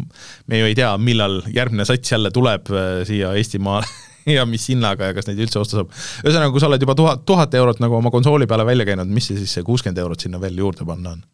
[0.49, 3.89] me ju ei tea, millal järgmine sats jälle tuleb äh, siia Eestimaale
[4.37, 5.93] ja mis hinnaga ja kas neid üldse osta saab.
[6.25, 9.29] ühesõnaga, kui sa oled juba tuhat, tuhat eurot nagu oma konsooli peale välja käinud, mis
[9.31, 11.25] see siis see kuuskümmend eurot sinna veel juurde panna on?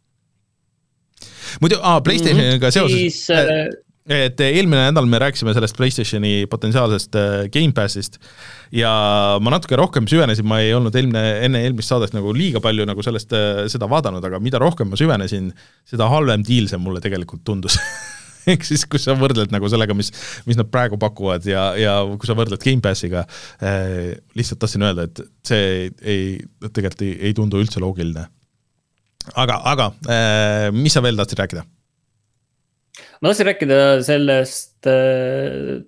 [1.61, 2.71] Muidu, aa, Playstationiga mm -hmm.
[2.71, 3.67] seoses siis äh,
[4.11, 8.19] et eelmine nädal me rääkisime sellest PlayStationi potentsiaalsest äh, Gamepassist
[8.75, 8.91] ja
[9.41, 13.05] ma natuke rohkem süvenesin, ma ei olnud eelmine, enne eelmist saadet nagu liiga palju nagu
[13.05, 15.53] sellest, äh, seda vaadanud, aga mida rohkem ma süvenesin,
[15.89, 17.79] seda halvem diil see mulle tegelikult tundus
[18.51, 20.11] ehk siis, kui sa võrdled nagu sellega, mis,
[20.49, 23.23] mis nad praegu pakuvad ja, ja kui sa võrdled Gamepassiga
[23.63, 26.25] eh,, lihtsalt tahtsin öelda, et see ei,
[26.65, 28.27] tegelikult ei, ei tundu üldse loogiline.
[29.35, 31.65] Aga, aga eh, mis sa veel tahtsid rääkida?
[33.23, 35.81] ma tahtsin rääkida sellest äh,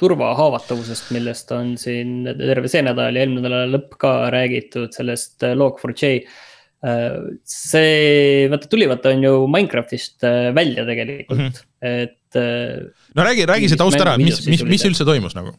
[0.00, 5.56] turvahaavatavusest, millest on siin terve see nädal ja eelmine nädala lõpp ka räägitud, sellest äh,
[5.58, 7.18] Log4j äh,.
[7.44, 12.04] see, vaata tuli vaata on ju Minecraftist äh, välja tegelikult mm, -hmm.
[12.04, 12.88] et äh,.
[13.14, 15.52] no räägi, räägi see taust ära, mis, mis, mis üldse toimus nagu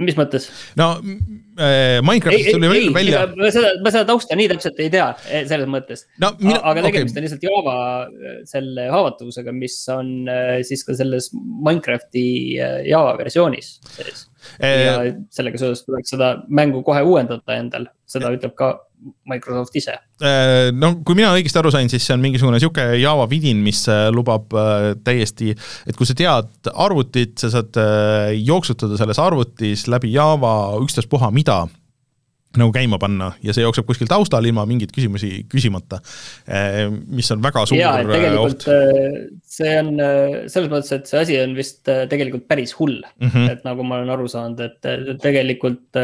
[0.00, 0.48] mis mõttes?
[0.80, 3.24] no äh, Minecraftist tuli ei, välja.
[3.36, 6.32] ma seda, ma seda tausta nii täpselt ei tea, e, selles mõttes no,.
[6.58, 7.20] aga tegemist okay.
[7.20, 7.76] on lihtsalt Java
[8.06, 12.26] äh, selle haavatavusega, mis on äh, siis ka selles Minecrafti
[12.88, 14.26] Java versioonis sees
[14.60, 15.00] ja
[15.34, 18.72] sellega seoses tuleks seda mängu kohe uuendada endal, seda ütleb ka
[19.30, 19.96] Microsoft ise.
[20.76, 24.52] no kui mina õigesti aru sain, siis see on mingisugune sihuke Java vidin, mis lubab
[25.04, 25.54] täiesti,
[25.88, 27.80] et kui sa tead arvutit, sa saad
[28.36, 31.62] jooksutada selles arvutis läbi Java ükstaspuha mida
[32.58, 36.00] nagu käima panna ja see jookseb kuskil taustal ilma mingeid küsimusi küsimata,
[37.06, 37.92] mis on väga suur ja,
[38.40, 38.66] oht.
[39.46, 39.92] see on
[40.50, 43.52] selles mõttes, et see asi on vist tegelikult päris hull mm, -hmm.
[43.54, 46.02] et nagu ma olen aru saanud, et tegelikult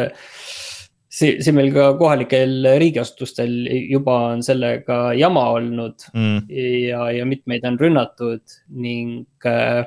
[1.16, 3.54] siin, siin meil ka kohalikel riigiasutustel
[3.90, 6.40] juba on sellega jama olnud mm.
[6.88, 9.84] ja, ja mitmeid on rünnatud ning äh,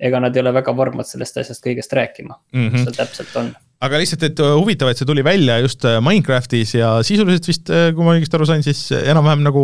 [0.00, 2.72] ega nad ei ole väga varmad sellest asjast kõigest rääkima mm, -hmm.
[2.72, 5.98] mis seal täpselt on aga lihtsalt, et äh, huvitav, et see tuli välja just äh,
[6.04, 9.62] Minecraftis ja sisuliselt vist, äh, kui ma õigesti aru sain, siis enam-vähem nagu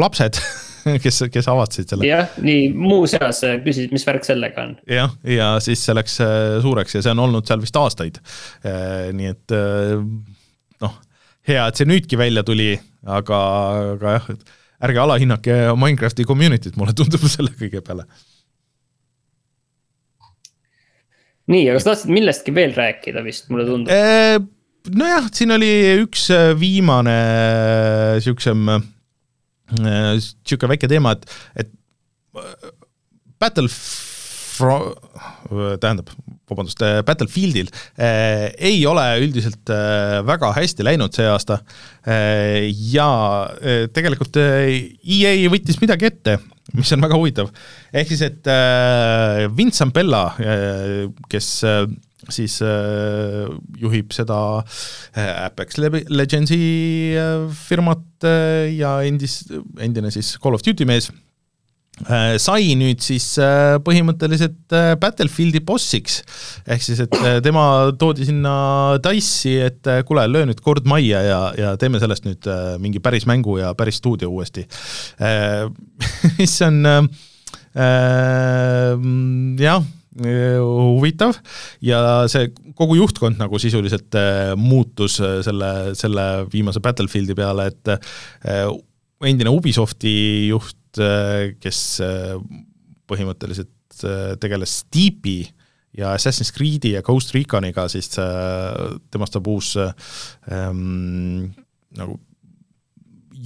[0.00, 0.40] lapsed
[1.04, 2.08] kes, kes avastasid selle.
[2.08, 4.76] jah, nii muuseas küsisid, mis värk sellega on.
[4.90, 6.20] jah, ja siis see läks
[6.64, 8.20] suureks ja see on olnud seal vist aastaid.
[9.16, 9.56] nii et
[11.46, 12.72] hea, et see nüüdki välja tuli,
[13.06, 13.42] aga,
[13.96, 18.08] aga jah, et ärge alahinnake Minecrafti community't, mulle tundub selle kõige peale
[21.52, 23.92] nii, aga sa tahtsid millestki veel rääkida vist, mulle tundub.
[23.94, 24.38] Äh,
[24.98, 25.70] nojah, siin oli
[26.02, 28.66] üks äh, viimane äh, siuksem,
[29.66, 31.26] sihuke väike teema, et,
[31.58, 31.72] et
[33.42, 33.68] Battle
[35.82, 36.12] tähendab,
[36.50, 41.60] vabandust, Battlefieldil äh, ei ole üldiselt äh, väga hästi läinud see aasta
[42.06, 43.08] äh, ja
[43.94, 46.38] tegelikult EA võttis midagi ette
[46.74, 47.52] mis on väga huvitav.
[47.92, 51.86] ehk siis, et äh, Vince Zampella äh,, kes äh,
[52.28, 53.46] siis äh,
[53.78, 54.64] juhib seda
[55.14, 59.44] äh, Apex Legendsi äh, firmat äh, ja endis,
[59.78, 61.25] endine siis Call of Duty mees äh,,
[62.42, 66.18] sai nüüd siis äh, põhimõtteliselt äh, Battlefieldi bossiks.
[66.68, 71.22] ehk siis, et äh, tema toodi sinna Dice'i, et äh, kuule, löö nüüd kord majja
[71.24, 74.66] ja, ja teeme sellest nüüd äh, mingi päris mängu ja päris stuudio uuesti
[75.20, 75.64] äh,.
[76.38, 77.02] mis on äh,
[77.76, 78.92] äh
[79.60, 79.84] jah
[80.16, 81.36] huvitav
[81.84, 81.98] ja
[82.30, 88.66] see kogu juhtkond nagu sisuliselt äh, muutus äh, selle, selle viimase Battlefieldi peale, et äh,
[89.24, 90.76] endine Ubisofti juht,
[91.60, 91.80] kes
[93.06, 94.04] põhimõtteliselt
[94.42, 95.38] tegeles Steepi
[95.96, 101.46] ja Assassin's Creed'i ja Ghost Reconiga, siis temast saab uus ähm,
[101.96, 102.18] nagu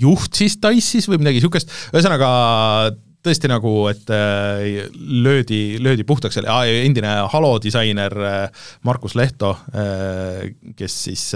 [0.00, 2.30] juht siis Dice'is või midagi niisugust, ühesõnaga
[3.24, 10.50] tõesti nagu, et äh, löödi, löödi puhtaks selle, endine Halo disainer äh, Markus Lehto, äh,
[10.76, 11.26] kes siis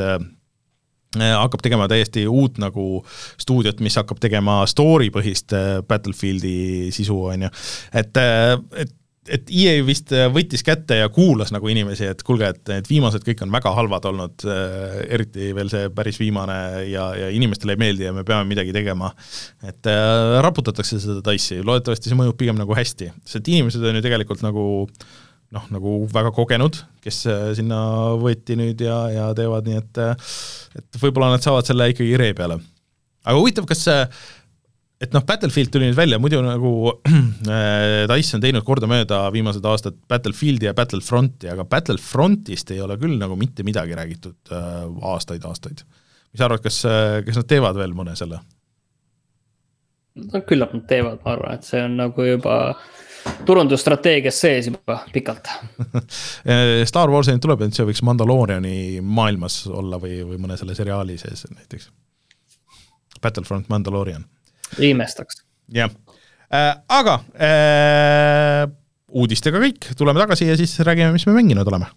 [1.21, 3.05] hakkab tegema täiesti uut nagu
[3.41, 5.55] stuudiot, mis hakkab tegema story põhist
[5.89, 7.55] Battlefieldi sisu, on ju.
[7.95, 8.23] et,
[8.83, 8.95] et
[9.33, 13.25] et EA vist äh, võttis kätte ja kuulas nagu inimesi, et kuulge, et need viimased
[13.25, 16.59] kõik on väga halvad olnud, äh, eriti veel see päris viimane
[16.91, 19.13] ja, ja inimestele ei meeldi ja me peame midagi tegema.
[19.65, 24.05] et äh, raputatakse seda Dice'i, loodetavasti see mõjub pigem nagu hästi, sest inimesed on ju
[24.05, 24.65] tegelikult nagu
[25.55, 27.81] noh, nagu väga kogenud, kes äh, sinna
[28.21, 30.03] võeti nüüd ja, ja teevad nii, et
[30.75, 32.59] et võib-olla nad saavad selle ikkagi ree peale.
[33.25, 34.01] aga huvitav, kas see
[35.05, 36.73] et noh, Battlefield tuli nüüd välja, muidu nagu
[37.51, 43.19] äh, Dice on teinud kordamööda viimased aastad Battlefieldi ja Battlefronti, aga Battlefrontist ei ole küll
[43.21, 44.85] nagu mitte midagi räägitud äh,
[45.15, 45.85] aastaid-aastaid.
[45.85, 48.41] mis sa arvad, kas, äh, kas nad teevad veel mõne selle?
[50.15, 52.59] no küllap nad teevad, ma arvan, et see on nagu juba
[53.47, 55.49] turundusstrateegias sees juba pikalt.
[56.91, 61.19] Star Warsi nüüd tuleb, et see võiks Mandalooriani maailmas olla või, või mõne selle seriaali
[61.21, 61.91] sees näiteks.
[63.25, 64.25] Battlefront Mandaloorian
[64.79, 65.43] ei imestaks.
[65.73, 65.93] jah.
[66.93, 68.65] Aga äh,
[69.09, 71.89] uudistega kõik, tuleme tagasi ja siis räägime, mis me mänginud oleme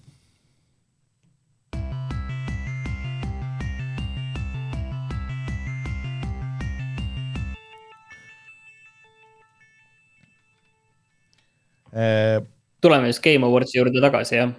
[12.81, 14.55] tuleme siis Game Awardsi juurde tagasi, jah?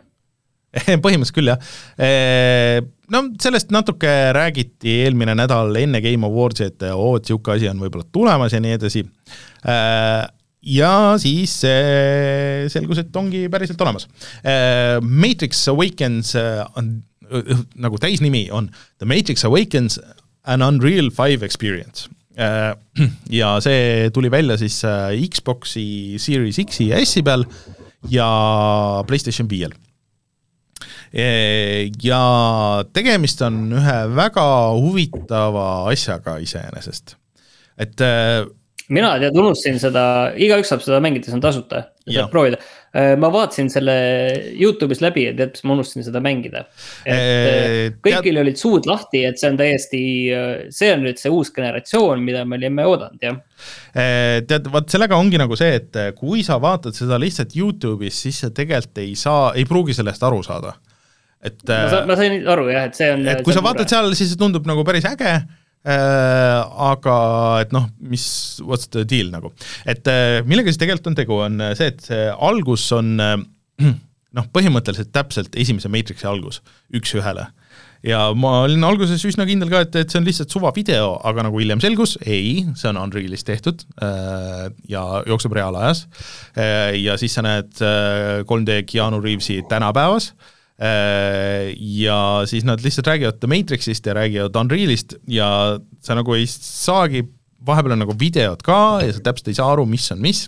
[1.04, 2.88] põhimõtteliselt küll, jah.
[3.14, 7.80] no sellest natuke räägiti eelmine nädal enne Game Awardsi, et oo, et niisugune asi on
[7.80, 9.04] võib-olla tulemas ja nii edasi.
[10.74, 11.54] ja siis
[12.74, 14.08] selgus, et ongi päriselt olemas.
[15.00, 16.34] Matrix Awakens
[16.76, 16.92] on,
[17.80, 18.68] nagu täisnimi on
[18.98, 19.96] The Matrix Awakens
[20.44, 22.10] an Unreal Five Experience
[23.40, 24.76] ja see tuli välja siis
[25.34, 27.42] Xbox'i Series X-i ja S-i peal
[28.10, 28.28] ja
[29.06, 29.74] PlayStation viiel.
[32.04, 32.20] ja
[32.92, 34.44] tegemist on ühe väga
[34.76, 37.16] huvitava asjaga iseenesest,
[37.80, 38.44] et äh,
[38.92, 40.04] mina tead unustasin seda,
[40.36, 42.60] igaüks saab seda mängida, see on tasuta, saab proovida.
[42.96, 43.94] Äh, ma vaatasin selle
[44.56, 46.62] Youtube'is läbi ja tead, mis ma unustasin seda mängida.
[47.04, 48.40] et eee, kõigil tead...
[48.46, 50.00] olid suud lahti, et see on täiesti,
[50.72, 53.36] see on nüüd see uus generatsioon, mida me olime oodanud, jah
[54.48, 58.52] tead, vot sellega ongi nagu see, et kui sa vaatad seda lihtsalt Youtube'is, siis sa
[58.54, 60.78] tegelikult ei saa, ei pruugi sellest aru saada.
[61.44, 63.28] et ma, sain aru jah, et see on.
[63.34, 65.44] et kui sa vaatad seal, siis see tundub nagu päris äge äh,,
[65.84, 67.14] aga
[67.62, 68.24] et noh, mis,
[68.66, 69.52] what's the deal nagu.
[69.86, 73.36] et äh, millega siis tegelikult on tegu, on see, et see algus on äh,
[74.36, 76.60] noh, põhimõtteliselt täpselt esimese Matrixi algus,
[76.94, 77.48] üks-ühele
[78.06, 81.58] ja ma olin alguses üsna kindel ka, et, et see on lihtsalt suvavideo, aga nagu
[81.58, 86.04] hiljem selgus, ei, see on Unrealis tehtud äh, ja jookseb reaalajas
[86.54, 87.72] äh, ja siis sa näed
[88.48, 90.32] 3D äh, Keanu Reavesi tänapäevas
[90.78, 95.48] ja siis nad lihtsalt räägivad The Matrixist ja räägivad Unrealist ja
[96.00, 97.24] sa nagu ei saagi,
[97.66, 100.44] vahepeal on nagu videod ka ja sa täpselt ei saa aru, mis on mis.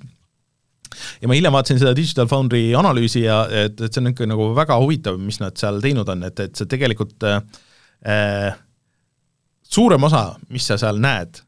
[1.23, 4.51] Ja ma hiljem vaatasin seda Digital Foundry analüüsi ja et, et see on ikka nagu
[4.55, 8.55] väga huvitav, mis nad seal teinud on, et, et see tegelikult äh,
[9.71, 11.43] suurem osa, mis sa seal näed,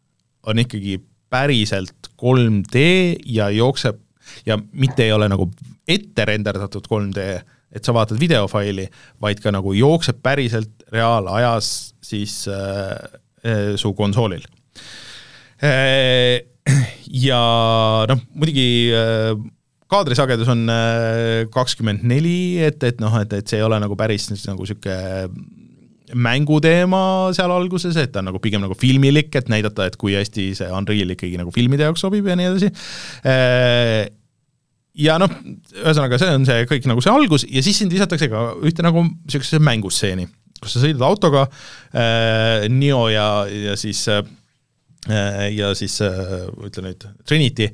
[0.47, 0.99] on ikkagi
[1.33, 2.83] päriselt 3D
[3.30, 3.99] ja jookseb
[4.47, 5.49] ja mitte ei ole nagu
[5.89, 7.26] ette renderdatud 3D,
[7.72, 8.88] et sa vaatad videofaili,
[9.22, 12.92] vaid ka nagu jookseb päriselt reaalajas siis äh,
[13.46, 14.44] äh, su konsoolil
[15.62, 16.42] äh,
[17.26, 17.42] ja
[18.08, 19.32] noh, muidugi äh,
[19.92, 24.30] kaadrisagedus on äh, kakskümmend neli, et, et noh, et, et see ei ole nagu päris
[24.46, 25.60] nagu niisugune
[26.12, 30.50] mänguteema seal alguses, et ta on nagu pigem nagu filmilik, et näidata, et kui hästi
[30.58, 32.68] see Unreal ikkagi nagu filmide jaoks sobib ja nii edasi.
[34.93, 35.32] Äh, ja noh,
[35.72, 39.07] ühesõnaga, see on see kõik nagu see algus ja siis sind visatakse ka ühte nagu
[39.09, 40.28] niisugusesse mängustseeni,
[40.61, 44.22] kus sa sõidad autoga äh,, Neo ja, ja siis äh,
[45.11, 47.66] Äh, ja siis äh, ütle nüüd Trinity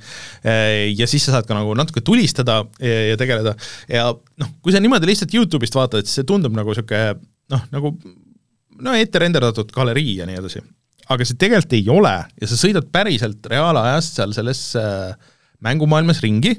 [0.48, 3.52] äh, ja siis sa saad ka nagu natuke tulistada ja, ja tegeleda
[3.84, 4.06] ja
[4.40, 7.18] noh, kui sa niimoodi lihtsalt Youtube'ist vaatad, siis see tundub nagu niisugune
[7.52, 7.90] noh, nagu
[8.80, 10.64] no ette renderdatud galerii ja nii edasi.
[11.12, 14.62] aga see tegelikult ei ole ja sa sõidad päriselt reaalajas seal selles
[15.60, 16.54] mängumaailmas ringi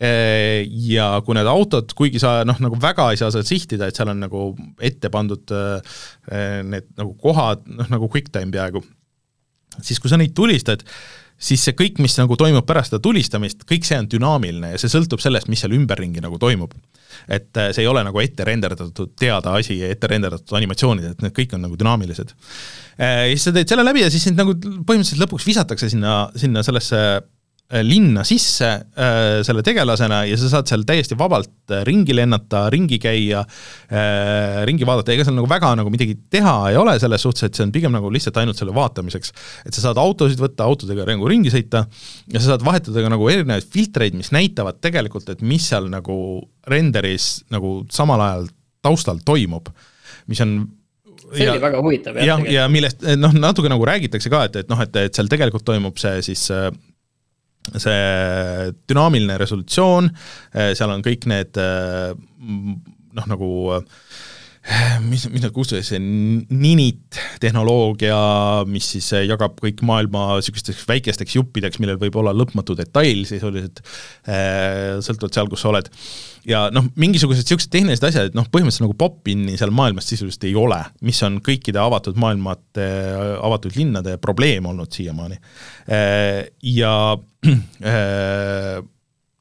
[0.00, 4.08] ja kui need autod, kuigi sa noh, nagu väga ei saa seda sihtida, et seal
[4.08, 4.46] on nagu
[4.80, 8.80] ette pandud need nagu kohad, noh nagu QuickTime peaaegu
[9.80, 10.82] siis kui sa neid tulistad,
[11.42, 14.92] siis see kõik, mis nagu toimub pärast seda tulistamist, kõik see on dünaamiline ja see
[14.92, 16.74] sõltub sellest, mis seal ümberringi nagu toimub.
[17.28, 21.20] et äh, see ei ole nagu ette renderdatud teada asi ja ette renderdatud animatsioonid, et
[21.22, 22.32] need kõik on nagu dünaamilised.
[22.98, 26.16] Äh, ja siis sa teed selle läbi ja siis sind nagu põhimõtteliselt lõpuks visatakse sinna,
[26.36, 27.41] sinna sellesse Äh,
[27.80, 32.98] linna sisse äh, selle tegelasena ja sa saad seal täiesti vabalt äh, ringi lennata, ringi
[33.00, 37.46] käia äh,, ringi vaadata, ega seal nagu väga nagu midagi teha ei ole selles suhtes,
[37.48, 39.32] et see on pigem nagu lihtsalt ainult selle vaatamiseks.
[39.64, 41.86] et sa saad autosid võtta, autodega nagu ringi sõita
[42.32, 46.18] ja sa saad vahetada ka nagu erinevaid filtreid, mis näitavad tegelikult, et mis seal nagu
[46.68, 48.46] renderis nagu samal ajal
[48.84, 49.72] taustal toimub,
[50.28, 50.60] mis on
[51.32, 52.26] see ja, oli väga huvitav jah.
[52.26, 55.64] jah, ja millest noh, natuke nagu räägitakse ka, et, et noh, et, et seal tegelikult
[55.64, 56.68] toimub see siis äh,
[57.70, 60.10] see dünaamiline resolutsioon,
[60.54, 63.84] eh, seal on kõik need eh, noh, nagu eh,
[65.10, 68.16] mis, need kutsutakse, see ninit tehnoloogia,
[68.70, 73.82] mis siis jagab kõik maailma niisugusteks väikesteks juppideks, millel võib olla lõpmatu detail sisuliselt,
[74.22, 75.90] sõltuvalt seal, kus sa oled
[76.48, 80.54] ja noh, mingisugused niisugused tehnilised asjad, et noh, põhimõtteliselt nagu pop-in'i seal maailmas sisuliselt ei
[80.58, 82.86] ole, mis on kõikide avatud maailmate,
[83.42, 85.38] avatud linnade probleem olnud siiamaani.
[86.72, 86.94] Ja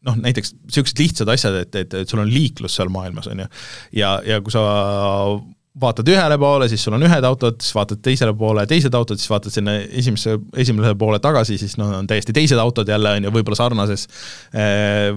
[0.08, 3.50] noh, näiteks niisugused lihtsad asjad, et, et, et sul on liiklus seal maailmas, on ju,
[4.02, 4.64] ja, ja kui sa
[5.82, 9.32] vaatad ühele poole, siis sul on ühed autod, siis vaatad teisele poole teised autod, siis
[9.32, 10.36] vaatad sinna esimesse,
[10.66, 14.08] esimesele poole tagasi, siis noh, on täiesti teised autod jälle, on ju, võib-olla sarnases
[14.52, 15.14] äh,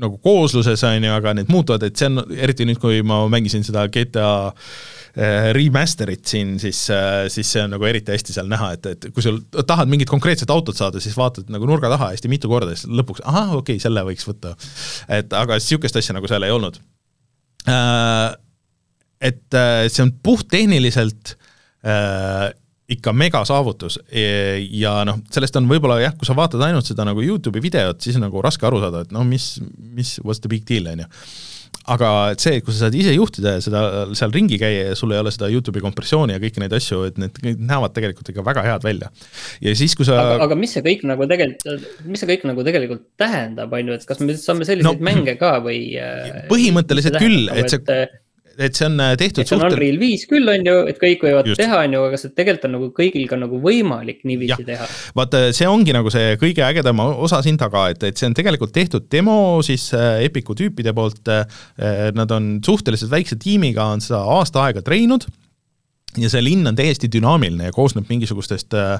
[0.00, 3.62] nagu koosluses, on ju, aga need muutuvad, et see on, eriti nüüd, kui ma mängisin
[3.66, 4.74] seda GTA äh,
[5.54, 9.22] remaster'it siin, siis, äh, siis see on nagu eriti hästi seal näha, et, et kui
[9.22, 12.90] sul tahad mingit konkreetset autot saada, siis vaatad nagu nurga taha hästi mitu korda, siis
[12.90, 14.56] lõpuks ahah, okei okay,, selle võiks võtta.
[15.14, 16.80] et aga niisugust asja nagu seal ei olnud.
[17.70, 18.34] Äh,
[19.24, 19.56] et
[19.88, 21.36] see on puhttehniliselt
[22.92, 27.62] ikka megasaavutus ja noh, sellest on võib-olla jah, kui sa vaatad ainult seda nagu Youtube'i
[27.64, 30.90] videot, siis on nagu raske aru saada, et noh, mis, mis, what's the big deal,
[30.92, 31.08] on ju
[31.92, 32.10] aga
[32.40, 33.82] see, et kui sa saad ise juhtida ja seda
[34.16, 37.20] seal ringi käia ja sul ei ole seda Youtube'i kompressiooni ja kõiki neid asju, et
[37.20, 39.10] need, need näevad tegelikult ikka väga head välja.
[39.64, 40.18] ja siis, kui sa.
[40.44, 44.08] aga mis see kõik nagu tegelikult, mis see kõik nagu tegelikult tähendab, on ju, et
[44.08, 45.80] kas me saame selliseid no, mänge ka või?
[46.50, 48.04] põhimõtteliselt küll, et see
[48.58, 49.76] et, see on äh, tehtud suhteliselt.
[49.78, 51.60] Unreal viis küll on ju, et kõik võivad Just.
[51.62, 54.68] teha, on ju, aga see tegelikult on nagu kõigil ka nagu võimalik niiviisi ja.
[54.72, 54.88] teha.
[55.18, 58.74] vaata, see ongi nagu see kõige ägedam osa siin taga, et, et see on tegelikult
[58.74, 61.22] tehtud demo siis äh, Epiku tüüpide poolt.
[61.28, 65.26] Äh, nad on suhteliselt väikse tiimiga, on seda aasta aega treeninud
[66.20, 68.94] ja see linn on täiesti dünaamiline ja koosneb mingisugustest äh,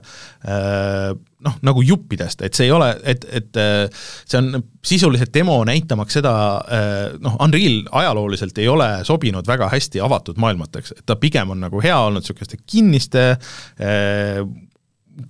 [0.48, 1.12] äh,
[1.44, 6.18] noh, nagu juppidest, et see ei ole, et, et äh, see on sisuliselt demo näitamaks
[6.18, 6.34] seda,
[7.24, 11.80] noh, Unreal ajalooliselt ei ole sobinud väga hästi avatud maailmateks, et ta pigem on nagu
[11.84, 13.24] hea olnud niisuguste kinniste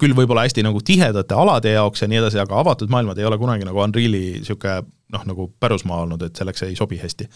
[0.01, 3.39] küll võib-olla hästi nagu tihedate alade jaoks ja nii edasi, aga avatud maailmad ei ole
[3.39, 4.83] kunagi nagu Unreali niisugune
[5.15, 7.29] noh, nagu pärusmaa olnud, et selleks ei sobi hästi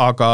[0.00, 0.28] aga,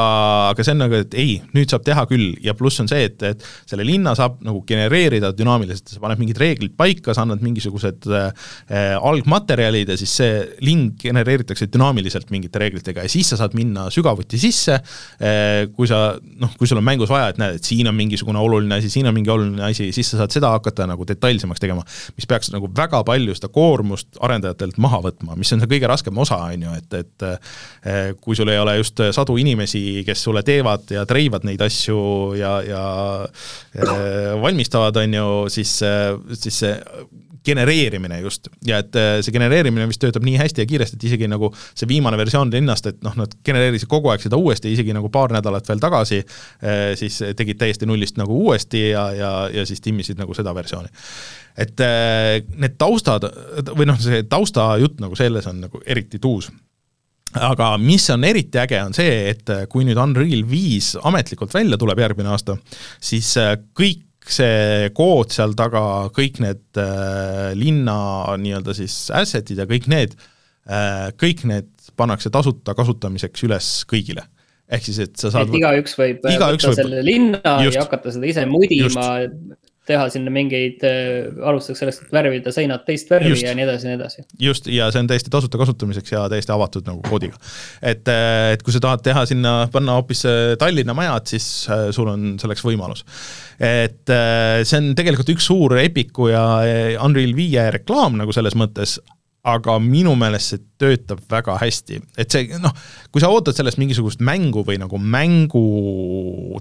[0.53, 2.37] aga see on nagu, et ei, nüüd saab teha küll.
[2.45, 6.39] Ja pluss on see, et, et selle linna saab nagu genereerida dünaamiliselt, sa paned mingid
[6.39, 8.31] reeglid paika, sa annad mingisugused äh,
[9.03, 13.03] algmaterjalid ja siis see linn genereeritakse dünaamiliselt mingite reeglitega.
[13.07, 17.11] Ja siis sa saad minna sügavuti sisse äh,, kui sa noh, kui sul on mängus
[17.11, 20.15] vaja, et näed, et siin on mingisugune oluline asi, siin on mingi oluline asi, siis
[20.15, 21.83] sa saad seda hakata nagu detailsemaks tegema,
[22.15, 26.23] mis peaks nagu väga palju seda koormust arendajatelt maha võtma, mis on see kõige raskem
[26.23, 30.27] osa, on ju, et, et äh, kui sul ei ole just sadu inimesi, inimesi, kes
[30.29, 32.01] sulle teevad ja treivad neid asju
[32.39, 32.83] ja, ja
[33.25, 35.79] äh, valmistavad, on ju, siis,
[36.39, 36.77] siis see
[37.49, 41.29] genereerimine just ja et äh, see genereerimine vist töötab nii hästi ja kiiresti, et isegi
[41.31, 45.11] nagu see viimane versioon linnast, et noh, nad genereerisid kogu aeg seda uuesti, isegi nagu
[45.13, 49.83] paar nädalat veel tagasi, äh, siis tegid täiesti nullist nagu uuesti ja, ja, ja siis
[49.85, 50.93] timmisid nagu seda versiooni.
[51.59, 51.81] et
[52.55, 53.25] need taustad
[53.75, 56.53] või noh, see taustajutt nagu selles on nagu eriti tuus
[57.37, 61.79] aga mis on eriti äge, on see, et äh, kui nüüd Unreal viis ametlikult välja
[61.81, 62.57] tuleb järgmine aasta,
[63.01, 65.83] siis äh, kõik see kood seal taga,
[66.15, 67.99] kõik need äh, linna
[68.41, 70.17] nii-öelda siis asset'id ja kõik need
[70.69, 74.27] äh,, kõik need pannakse tasuta kasutamiseks üles kõigile
[74.69, 75.53] ehk siis, et sa saad.
[75.57, 76.83] igaüks võib igaüks võtta võib...
[76.83, 79.07] selle linna just, ja hakata seda ise mudima,
[79.89, 83.87] teha sinna mingeid äh,, alustuseks sellest, et värvida seinad teist värvi just, ja nii edasi
[83.87, 84.25] ja nii edasi.
[84.43, 87.39] just, ja see on täiesti tasuta kasutamiseks ja täiesti avatud nagu koodiga.
[87.83, 91.89] et, äh, et kui sa tahad teha sinna, panna hoopis äh, Tallinna majad, siis äh,
[91.95, 93.05] sul on selleks võimalus.
[93.59, 96.45] et see on tegelikult üks suur Epiku ja
[97.05, 98.99] Unreal viie reklaam nagu selles mõttes,
[99.49, 102.75] aga minu meelest see töötab väga hästi, et see noh,
[103.13, 105.65] kui sa ootad sellest mingisugust mängu või nagu mängu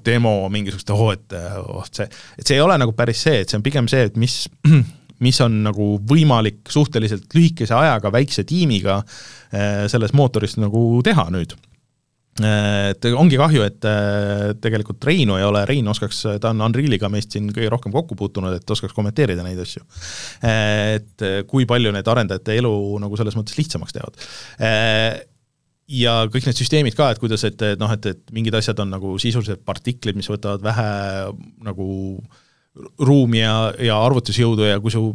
[0.05, 2.07] demo, mingisugust oh, et oh, see,
[2.37, 4.45] et see ei ole nagu päris see, et see on pigem see, et mis
[5.25, 11.55] mis on nagu võimalik suhteliselt lühikese ajaga väikse tiimiga eh, selles mootoris nagu teha nüüd
[12.45, 17.33] et ongi kahju, et äh, tegelikult Reinu ei ole, Rein oskaks, ta on Unrealiga meist
[17.33, 19.85] siin kõige rohkem kokku puutunud, et oskaks kommenteerida neid asju.
[20.47, 24.27] et kui palju need arendajate elu nagu selles mõttes lihtsamaks teevad
[25.87, 29.15] ja kõik need süsteemid ka, et kuidas, et noh, et, et mingid asjad on nagu
[29.21, 30.89] sisuliselt partiklid, mis võtavad vähe
[31.65, 31.87] nagu
[32.99, 35.09] ruumi ja, ja arvutusjõudu ja kui su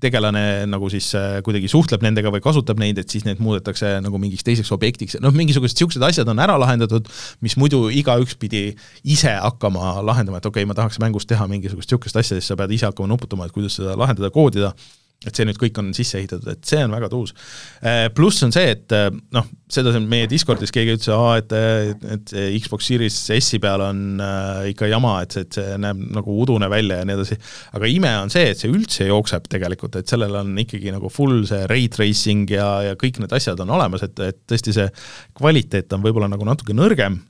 [0.00, 4.20] tegelane nagu siis äh, kuidagi suhtleb nendega või kasutab neid, et siis need muudetakse nagu
[4.22, 7.08] mingiks teiseks objektiks, noh, mingisugused niisugused asjad on ära lahendatud,
[7.44, 8.68] mis muidu igaüks pidi
[9.02, 12.58] ise hakkama lahendama, et okei okay,, ma tahaks mängus teha mingisugust niisugust asja, siis sa
[12.60, 14.72] pead ise hakkama nuputama, et kuidas seda lahendada, koodida
[15.24, 17.34] et see nüüd kõik on sisse ehitatud, et see on väga tuus.
[17.84, 21.10] Äh, pluss on see, et äh, noh, seda siin meie Discordis keegi ütles,
[21.40, 21.54] et,
[22.16, 26.38] et Xbox Series S-i peal on äh, ikka jama, et see, et see näeb nagu
[26.44, 27.38] udune välja ja nii edasi,
[27.78, 31.44] aga ime on see, et see üldse jookseb tegelikult, et sellel on ikkagi nagu full
[31.48, 34.88] see ray tracing ja, ja kõik need asjad on olemas, et, et tõesti see
[35.38, 37.22] kvaliteet on võib-olla nagu natuke nõrgem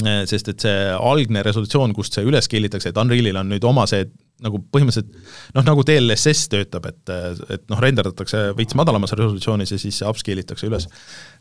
[0.00, 3.88] sest et see algne resolutsioon, kust see üles scale itakse, et Unrealil on nüüd oma
[3.90, 4.06] see
[4.44, 5.10] nagu põhimõtteliselt
[5.56, 7.14] noh, nagu DLSS töötab, et,
[7.56, 10.88] et noh, renderdatakse veits madalamas resolutsioonis ja siis upscale itakse üles.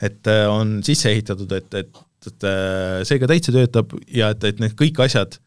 [0.01, 2.43] et äh, on sisse ehitatud, et, et et
[3.07, 5.37] see ka täitsa töötab ja et, et need kõik asjad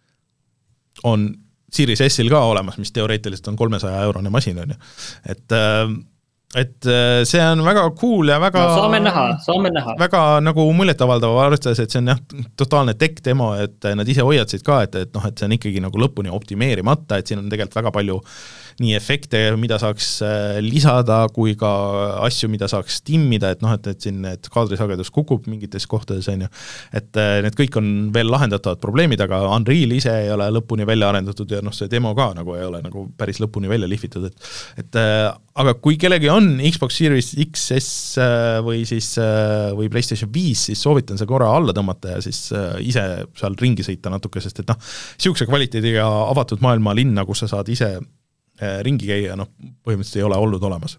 [1.05, 1.27] on
[1.73, 4.79] Series S-il ka olemas, mis teoreetiliselt on kolmesaja eurone masin, on ju.
[5.35, 5.55] et
[6.59, 6.89] et
[7.29, 9.95] see on väga cool ja väga no, saame näha, saame näha.
[10.01, 12.21] väga nagu muljetavaldav, arvestades, et see on jah,
[12.61, 15.81] totaalne tech demo, et nad ise hoiatasid ka, et, et noh, et see on ikkagi
[15.85, 18.37] nagu lõpuni optimeerimata, et siin on tegelikult väga palju äh,
[18.83, 21.71] nii efekte, mida saaks äh, lisada, kui ka
[22.27, 26.45] asju, mida saaks timmida, et noh, et, et siin need kaadrisagedus kukub mingites kohtades, on
[26.47, 26.51] ju,
[26.99, 31.11] et äh, need kõik on veel lahendatavad probleemid, aga Unreal ise ei ole lõpuni välja
[31.13, 34.51] arendatud ja noh, see demo ka nagu ei ole nagu päris lõpuni välja lihvitud, et
[34.83, 35.29] et äh,
[35.63, 37.91] aga kui kellelgi on Xbox Series XS
[38.65, 39.11] või siis,
[39.77, 42.47] või PlayStation viis, siis soovitan see korra alla tõmmata ja siis
[42.81, 43.05] ise
[43.37, 47.69] seal ringi sõita natuke, sest et noh, niisuguse kvaliteediga avatud maailma linna, kus sa saad
[47.73, 47.93] ise
[48.61, 49.49] ringi käia, noh,
[49.87, 50.99] põhimõtteliselt ei ole olnud olemas.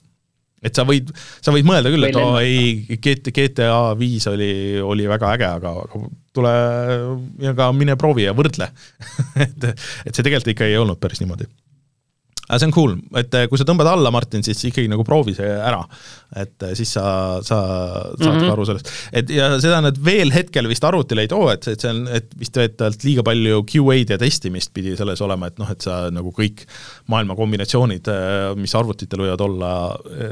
[0.64, 1.12] et sa võid,
[1.44, 5.74] sa võid mõelda küll, et oo ei, GT, GTA viis oli, oli väga äge, aga,
[5.84, 6.54] aga tule
[7.44, 8.70] ja ka mine proovi ja võrdle.
[9.46, 11.50] et, et see tegelikult ikka ei olnud päris niimoodi
[12.54, 15.36] aga see on cool, et eh, kui sa tõmbad alla, Martin, siis ikkagi nagu proovi
[15.38, 15.82] see ära.
[16.34, 17.04] et eh, siis sa,
[17.46, 18.48] sa saad mm -hmm.
[18.48, 18.92] ka aru sellest.
[19.12, 22.30] et ja seda nad veel hetkel vist arvutile ei too, et, et see on, et
[22.40, 26.34] vist veetavalt liiga palju QA-d ja testimist pidi selles olema, et noh, et sa nagu
[26.34, 26.66] kõik
[27.08, 29.72] maailma kombinatsioonid, eh, mis arvutitel võivad olla,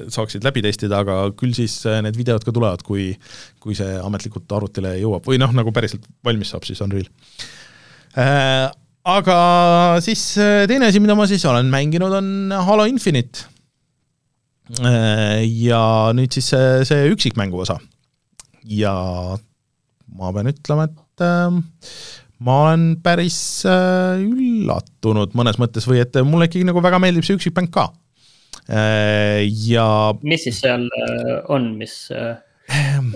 [0.09, 3.17] saaksid läbi testida, aga küll siis need videod ka tulevad, kui
[3.61, 7.09] kui see ametlikult arvutile jõuab või noh, nagu päriselt valmis saab, siis Unreal
[9.07, 9.37] aga
[10.03, 13.47] siis äh, teine asi, mida ma siis olen mänginud, on Halo Infinite.
[14.79, 17.79] Äh, ja nüüd siis see, see üksikmängu osa.
[18.61, 18.93] ja
[20.13, 21.57] ma pean ütlema, et äh,
[22.45, 27.69] ma olen päris üllatunud mõnes mõttes või et mulle ikkagi nagu väga meeldib see üksikmäng
[27.73, 27.91] ka
[28.71, 29.85] ja
[30.25, 30.87] mis siis seal
[31.53, 31.93] on, mis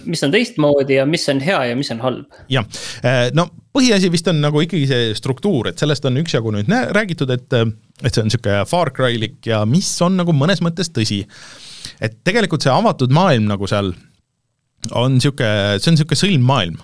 [0.05, 2.39] mis on teistmoodi ja mis on hea ja mis on halb?
[2.51, 2.65] jah,
[3.05, 7.31] äh, no põhiasi vist on nagu ikkagi see struktuur, et sellest on üksjagu nüüd räägitud,
[7.35, 11.23] et et see on niisugune Far Cry-lik ja mis on nagu mõnes mõttes tõsi.
[12.01, 13.93] et tegelikult see avatud maailm nagu seal
[14.91, 16.83] on niisugune, see on niisugune sõlmmaailm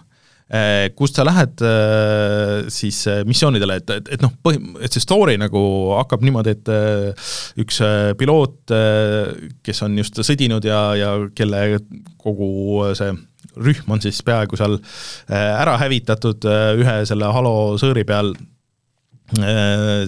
[0.97, 5.37] kust sa lähed eh, siis eh, missioonidele, et, et, et noh, põhi, et see story
[5.39, 5.61] nagu
[5.95, 6.71] hakkab niimoodi, et
[7.63, 7.81] üks
[8.19, 8.73] piloot,
[9.63, 11.81] kes on just sõdinud ja, ja kelle
[12.21, 13.13] kogu see
[13.61, 14.77] rühm on siis peaaegu seal
[15.31, 16.45] ära hävitatud
[16.79, 18.31] ühe selle Halo sõõri peal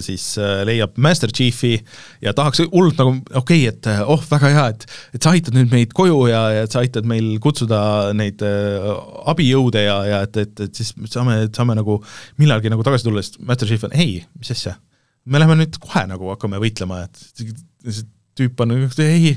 [0.04, 1.78] siis äh, leiab Master Chiefi
[2.22, 5.56] ja tahaks hullult nagu okei okay,, et äh, oh, väga hea, et et sa aitad
[5.56, 8.88] nüüd meid koju ja, ja et sa aitad meil kutsuda neid äh,
[9.30, 12.00] abijõude ja, ja et, et, et siis saame, saame nagu
[12.40, 14.76] millalgi nagu tagasi tulla, sest Master Chief on ei, mis asja,
[15.24, 18.04] me läheme nüüd kohe nagu hakkame võitlema, et
[18.38, 18.74] tüüp on,
[19.04, 19.34] ei,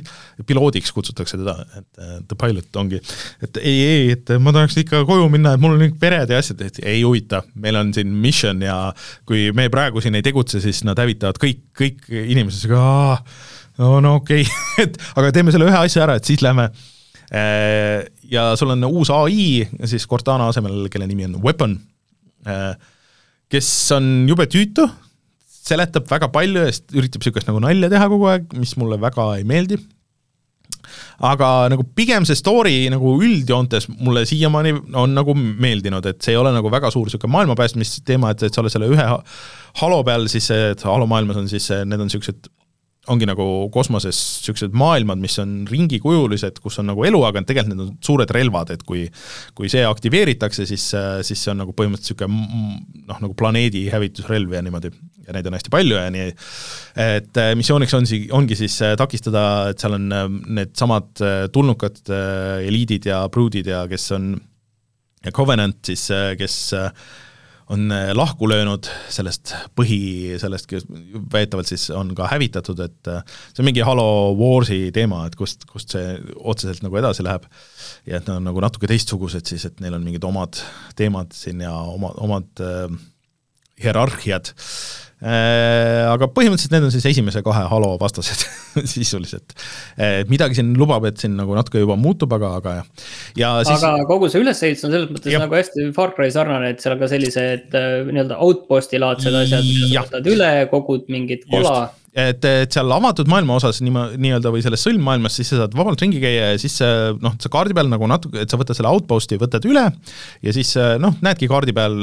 [0.47, 3.01] piloodiks kutsutakse teda, et the pilot ongi,
[3.45, 6.41] et ei, ei, et ma tahaks ikka koju minna, et mul on nüüd pered ja
[6.41, 8.77] asjad, et ei huvita, meil on siin mission ja
[9.27, 12.73] kui me praegu siin ei tegutse, siis nad hävitavad kõik, kõik inimesed, siis
[13.77, 14.45] no, no okei.
[14.45, 14.85] Okay.
[14.85, 16.69] et aga teeme selle ühe asja ära, et siis lähme.
[17.27, 21.75] Äh, ja sul on uus ai siis Cortana asemel, kelle nimi on Weapon,
[22.47, 22.71] äh,
[23.51, 24.87] kes on jube tüütu
[25.67, 29.45] seletab väga palju ja üritab niisugust nagu nalja teha kogu aeg, mis mulle väga ei
[29.47, 29.79] meeldi.
[31.27, 36.39] aga nagu pigem see story nagu üldjoontes mulle siiamaani on nagu meeldinud, et see ei
[36.39, 39.07] ole nagu väga suur niisugune maailma päästmisteema, et, et sa oled selle ühe
[39.81, 42.51] halo peal, siis et halo maailmas on siis, need on niisugused
[43.11, 47.83] ongi nagu kosmoses niisugused maailmad, mis on ringikujulised, kus on nagu elu, aga tegelikult need
[47.85, 49.05] on suured relvad, et kui
[49.57, 50.89] kui see aktiveeritakse, siis,
[51.27, 54.91] siis see on nagu põhimõtteliselt niisugune noh, nagu planeedi hävitusrelv ja niimoodi.
[55.27, 56.27] Ja neid on hästi palju ja nii,
[57.03, 60.27] et äh, missiooniks on si-, ongi siis äh, takistada, et seal on äh,
[60.61, 61.23] needsamad
[61.53, 62.03] tulnukad,
[62.67, 64.35] eliidid ja pruudid ja kes on
[65.25, 66.07] ja Covenant siis,
[66.39, 66.91] kes äh,
[67.73, 73.25] on äh, lahku löönud sellest põhi, sellest, kes väidetavalt siis on ka hävitatud, et äh,
[73.51, 74.07] see on mingi Halo
[74.39, 77.49] Warsi teema, et kust, kust see otseselt nagu edasi läheb.
[78.07, 80.61] ja et nad on nagu natuke teistsugused siis, et neil on mingid omad
[80.95, 82.87] teemad siin ja oma, omad äh,
[83.83, 88.43] hierarhiad Äh, aga põhimõtteliselt need on siis esimese kahe Halo vastased
[88.93, 89.55] sisuliselt.
[89.97, 92.89] Äh, midagi siin lubab, et siin nagu natuke juba muutub, aga, aga jah.
[93.39, 93.81] ja siis.
[93.81, 95.41] aga kogu see ülesehitus on selles mõttes ja.
[95.41, 99.65] nagu hästi Far Cry sarnane, et seal on ka sellised äh, nii-öelda outpost'i laadsed asjad,
[99.65, 101.87] mida sa võtad üle, kogud mingit kola
[102.17, 106.21] et, et seal avatud maailma osas nii-öelda või selles sõlmmaailmas, siis sa saad vabalt ringi
[106.21, 106.77] käia ja siis
[107.21, 109.85] noh, sa kaardi peal nagu natuke, et sa võtad selle outpost'i, võtad üle
[110.45, 111.97] ja siis noh, näedki kaardi peal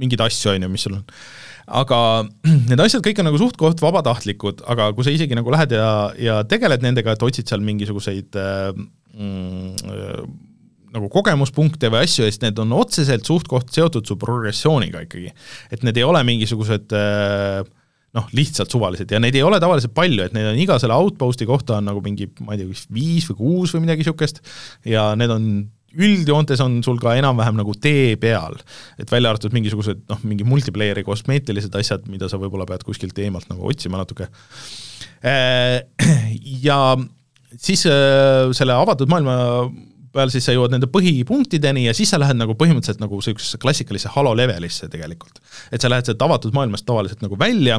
[0.00, 1.04] mingeid asju, on ju, mis sul on
[1.70, 2.00] aga
[2.70, 5.90] need asjad kõik on nagu suht-koht vabatahtlikud, aga kui sa isegi nagu lähed ja,
[6.20, 8.70] ja tegeled nendega, et otsid seal mingisuguseid äh,
[9.14, 10.30] mm,
[10.90, 15.30] nagu kogemuspunkte või asju ja siis need on otseselt suht-koht seotud su progressiooniga ikkagi.
[15.70, 17.60] et need ei ole mingisugused äh,
[18.16, 21.46] noh, lihtsalt suvalised ja neid ei ole tavaliselt palju, et neid on iga selle outpost'i
[21.48, 24.42] kohta on nagu mingi, ma ei tea, vist viis või kuus või midagi niisugust,
[24.88, 25.46] ja need on
[25.98, 28.58] üldjoontes on sul ka enam-vähem nagu tee peal,
[29.00, 33.50] et välja arvatud mingisugused noh, mingi multiplayer'i kosmeetilised asjad, mida sa võib-olla pead kuskilt eemalt
[33.50, 34.30] nagu otsima natuke.
[35.26, 35.80] Äh,
[36.66, 36.80] ja
[37.56, 39.36] siis äh, selle avatud maailma
[40.14, 44.10] peal siis sa jõuad nende põhipunktideni ja siis sa lähed nagu põhimõtteliselt nagu niisugusesse klassikalisse
[44.16, 45.38] halo levelisse tegelikult.
[45.70, 47.78] et sa lähed sealt avatud maailmast tavaliselt nagu välja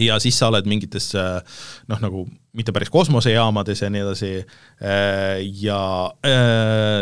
[0.00, 2.24] ja siis sa oled mingites noh, nagu
[2.56, 4.32] mitte päris kosmosejaamades ja nii edasi
[5.62, 5.82] ja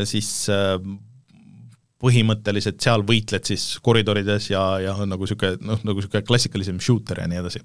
[0.08, 0.30] siis
[2.00, 7.28] põhimõtteliselt seal võitled siis koridorides ja, ja nagu niisugune noh, nagu niisugune klassikalisem shooter ja
[7.30, 7.62] nii edasi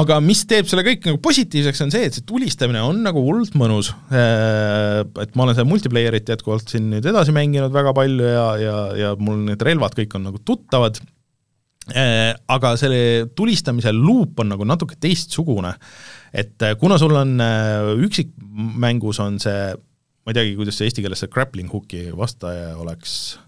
[0.00, 3.56] aga mis teeb selle kõik nagu positiivseks, on see, et see tulistamine on nagu hullult
[3.58, 3.90] mõnus.
[4.14, 9.14] Et ma olen seda multiplayer'it jätkuvalt siin nüüd edasi mänginud väga palju ja, ja, ja
[9.18, 11.19] mul need relvad kõik on nagu tuttavad Äh,
[11.88, 15.72] aga selle tulistamise luup on nagu natuke teistsugune.
[16.32, 19.74] et äh, kuna sul on äh, üksikmängus on see,
[20.22, 23.40] ma ei teagi, kuidas see eesti keeles see grappling hook'i vastaja oleks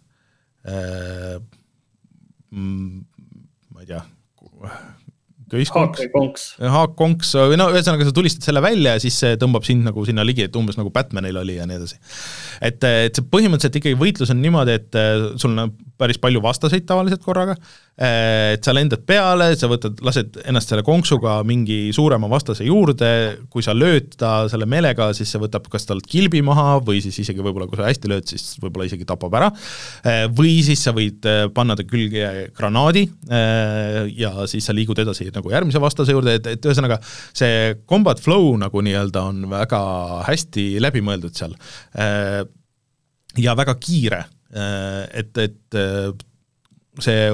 [0.67, 1.39] äh,,
[2.51, 3.05] mm,
[3.71, 4.03] ma ei tea,
[5.53, 6.07] köiskonks.
[6.77, 10.25] haakkonks, või no ühesõnaga, sa tulistad selle välja ja siis see tõmbab sind nagu sinna
[10.27, 12.01] ligi, et umbes nagu Batmanil oli ja nii edasi.
[12.61, 15.01] et, et see põhimõtteliselt ikkagi võitlus on niimoodi, et
[15.41, 15.73] sul on
[16.03, 17.55] päris palju vastaseid tavaliselt korraga,
[18.03, 23.11] et sa lendad peale, sa võtad, lased ennast selle konksuga mingi suurema vastase juurde,
[23.53, 27.21] kui sa lööd ta selle meelega, siis see võtab kas talt kilbi maha või siis
[27.23, 29.51] isegi võib-olla, kui sa hästi lööd, siis võib-olla isegi tapab ära,
[30.35, 33.07] või siis sa võid panna ta külge granaadi
[34.17, 38.55] ja siis sa liigud edasi nagu järgmise vastase juurde, et, et ühesõnaga see combat flow
[38.61, 39.81] nagu nii-öelda on väga
[40.29, 41.57] hästi läbi mõeldud seal.
[43.43, 44.25] Ja väga kiire.
[44.53, 45.79] Et, et
[47.01, 47.29] see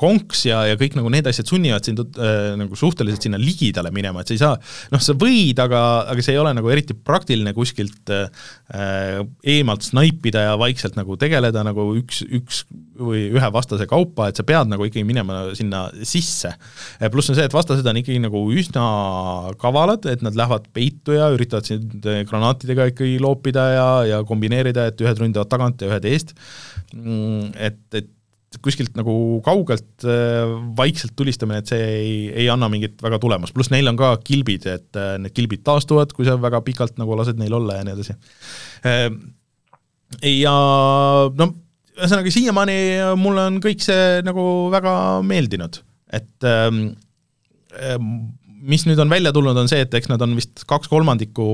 [0.00, 4.22] konks ja, ja kõik nagu need asjad sunnivad sind äh, nagu suhteliselt sinna ligidale minema,
[4.22, 4.54] et sa ei saa,
[4.94, 9.20] noh, sa võid, aga, aga see ei ole nagu eriti praktiline kuskilt äh,
[9.56, 12.62] eemalt snaipida ja vaikselt nagu tegeleda nagu üks, üks
[12.96, 16.54] või ühe vastase kaupa, et sa pead nagu ikkagi minema sinna sisse.
[17.12, 18.88] pluss on see, et vastased on ikkagi nagu üsna
[19.60, 25.04] kavalad, et nad lähevad peitu ja üritavad sind granaatidega ikkagi loopida ja, ja kombineerida, et
[25.04, 26.32] ühed ründavad tagant ja ühed eest,
[26.96, 28.12] mm, et, et
[28.62, 29.14] kuskilt nagu
[29.46, 33.98] kaugelt äh, vaikselt tulistamine, et see ei, ei anna mingit väga tulemust, pluss neil on
[34.00, 37.78] ka kilbid, et äh, need kilbid taastuvad, kui sa väga pikalt nagu lased neil olla
[37.78, 38.16] ja nii edasi.
[38.90, 39.08] Äh,
[40.30, 40.54] ja
[41.34, 41.50] no
[41.94, 42.78] ühesõnaga siiamaani
[43.18, 44.44] mulle on kõik see nagu
[44.74, 44.94] väga
[45.26, 45.78] meeldinud,
[46.14, 46.88] et ähm,
[48.64, 51.46] mis nüüd on välja tulnud, on see, et eks nad on vist kaks kolmandikku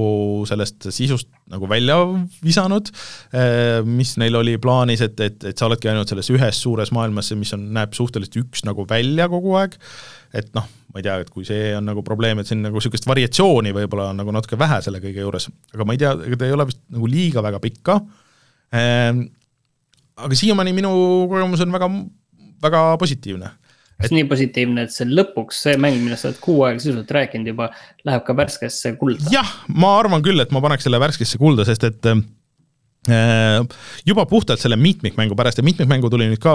[0.48, 1.96] sellest sisust nagu välja
[2.44, 2.90] visanud,
[3.34, 7.32] eh, mis neil oli plaanis, et, et, et sa oledki ainult selles ühes suures maailmas,
[7.38, 9.74] mis on, näeb suhteliselt üks nagu välja kogu aeg,
[10.36, 13.08] et noh, ma ei tea, et kui see on nagu probleem, et siin nagu niisugust
[13.10, 16.48] variatsiooni võib-olla on nagu natuke vähe selle kõige juures, aga ma ei tea, ega ta
[16.48, 18.00] ei ole vist nagu liiga väga pikka.
[18.70, 19.24] Eh,,
[20.20, 20.92] aga siiamaani minu
[21.30, 21.90] kogemus on väga,
[22.62, 23.54] väga positiivne
[24.00, 27.52] kas nii positiivne, et see lõpuks see mäng, millest sa oled kuu aega sisuliselt rääkinud
[27.52, 27.70] juba,
[28.08, 29.30] läheb ka värskesse kulda?
[29.32, 32.20] jah, ma arvan küll, et ma paneks selle värskesse kulda, sest et äh,
[34.08, 36.54] juba puhtalt selle mitmikmängu pärast ja mitmikmängu tuli nüüd ka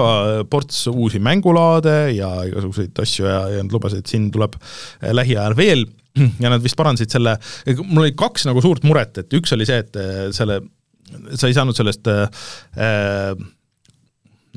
[0.51, 5.57] ports uusi mängulaade ja igasuguseid asju ja, ja nad lubasid, et siin tuleb äh, lähiajal
[5.57, 5.85] veel
[6.43, 7.37] ja nad vist parandasid selle,
[7.83, 10.61] mul oli kaks nagu suurt muret, et üks oli see, et äh, selle,
[11.35, 12.25] sa ei saanud sellest äh,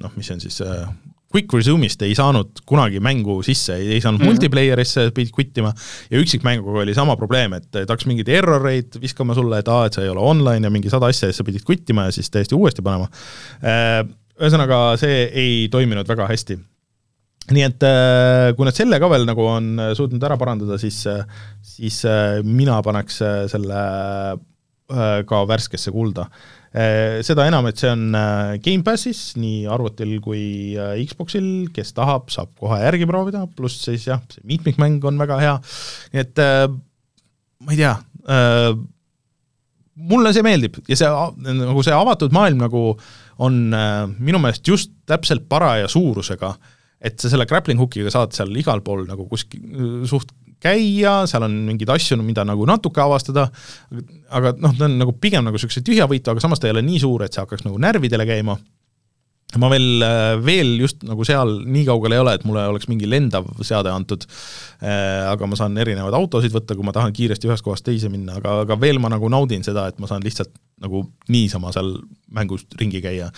[0.02, 0.86] noh, mis see on siis äh,,
[1.28, 4.30] Quick Resume'ist ei saanud kunagi mängu sisse, ei saanud mm -hmm.
[4.32, 5.72] multiplayer'isse, pidid quittima
[6.10, 9.86] ja üksikmänguga oli sama probleem, et ta hakkas mingeid error eid viskama sulle, et aa,
[9.86, 12.30] et sa ei ole online ja mingi sada asja ja sa pidid quittima ja siis
[12.30, 13.10] täiesti uuesti panema.
[13.60, 14.08] Äh,
[14.40, 16.58] ühesõnaga, see ei toiminud väga hästi.
[17.48, 21.04] nii et äh, kui nad selle ka veel nagu on suutnud ära parandada, siis,
[21.62, 23.22] siis äh, mina paneks
[23.52, 23.82] selle
[25.28, 26.57] ka värskesse kulda Äh,
[27.24, 30.42] seda enam, et see on äh, Gamepassis nii arvutil kui
[30.76, 35.40] äh, Xboxil, kes tahab, saab kohe järgi proovida, pluss siis jah, see mitmikmäng on väga
[35.42, 35.56] hea,
[36.12, 36.42] nii et
[37.64, 37.94] ma ei tea,
[40.08, 40.76] mulle see meeldib.
[40.86, 41.08] Ja see,
[41.58, 42.82] nagu see avatud maailm nagu
[43.42, 43.56] on
[44.18, 46.52] minu meelest just täpselt paraja suurusega,
[47.00, 50.30] et sa selle grappling hook'iga saad seal igal pool nagu kuskil suht
[50.62, 53.48] käia, seal on mingeid asju, mida nagu natuke avastada,
[54.34, 57.00] aga noh, ta on nagu pigem nagu niisuguse tühjavõitu, aga samas ta ei ole nii
[57.04, 58.58] suur, et see hakkaks nagu närvidele käima
[59.56, 60.04] ma veel,
[60.44, 64.26] veel just nagu seal nii kaugel ei ole, et mulle oleks mingi lendav seade antud,
[64.84, 68.58] aga ma saan erinevaid autosid võtta, kui ma tahan kiiresti ühest kohast teise minna, aga,
[68.66, 70.52] aga veel ma nagu naudin seda, et ma saan lihtsalt
[70.84, 71.94] nagu niisama seal
[72.34, 73.30] mängus ringi käia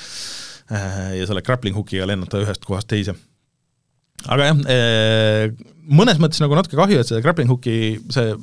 [0.71, 3.15] ja selle grappling hook'iga lennata ühest kohast teise.
[4.29, 4.65] Aga jah,
[5.91, 7.79] mõnes mõttes nagu natuke kahju, et see grappling hook'i,
[8.13, 8.35] see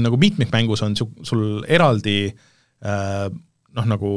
[0.00, 2.30] nagu mitmikmängus on su-, sul eraldi
[2.80, 4.10] noh, nagu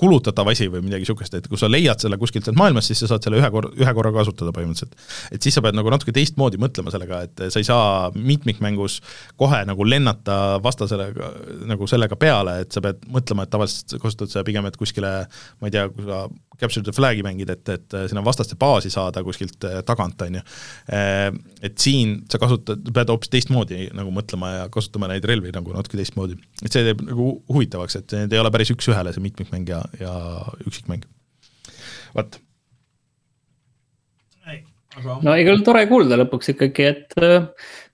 [0.00, 3.12] kulutatav asi või midagi niisugust, et kui sa leiad selle kuskilt sealt maailmast, siis sa
[3.12, 4.96] saad selle ühe kor-, ühe korra kasutada põhimõtteliselt.
[5.30, 8.98] et siis sa pead nagu natuke teistmoodi mõtlema sellega, et sa ei saa mitmikmängus
[9.38, 11.12] kohe nagu lennata vastasele
[11.70, 15.12] nagu sellega peale, et sa pead mõtlema, et tavaliselt kasutad sa pigem, et kuskile
[15.60, 16.24] ma ei tea, kui sa
[16.60, 20.42] capture the flag'i mängid, et, et sinna vastaste baasi saada kuskilt eh, tagant, on ju.
[20.96, 21.28] Eh,
[21.66, 26.00] et siin sa kasutad, pead hoopis teistmoodi nagu mõtlema ja kasutama neid relvi nagu natuke
[26.00, 26.38] teistmoodi.
[26.64, 30.14] et see teeb nagu huvitavaks, et need ei ole päris üks-ühele see mitmikmäng ja, ja
[30.66, 31.04] üksikmäng.
[32.14, 32.40] vot.
[35.24, 37.46] no igal juhul tore kuulda lõpuks ikkagi, et äh,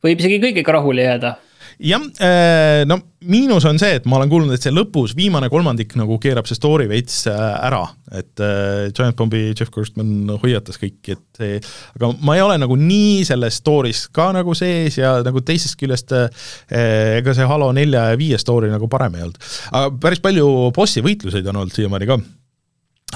[0.05, 1.37] võib isegi kõigega rahule jääda
[1.83, 5.97] jah, äh, no miinus on see, et ma olen kuulnud, et see lõpus viimane kolmandik
[5.99, 7.83] nagu keerab see story veits äh, ära,
[8.17, 11.59] et äh, Giant Bombi Jeff Gerstmann hoiatas kõiki, et see,
[11.99, 16.15] aga ma ei ole nagu nii selles story's ka nagu sees ja nagu teisest küljest
[16.17, 19.39] ega see Halo nelja ja viie story nagu parem ei olnud.
[19.73, 22.21] aga päris palju bossi võitluseid on olnud siiamaani ka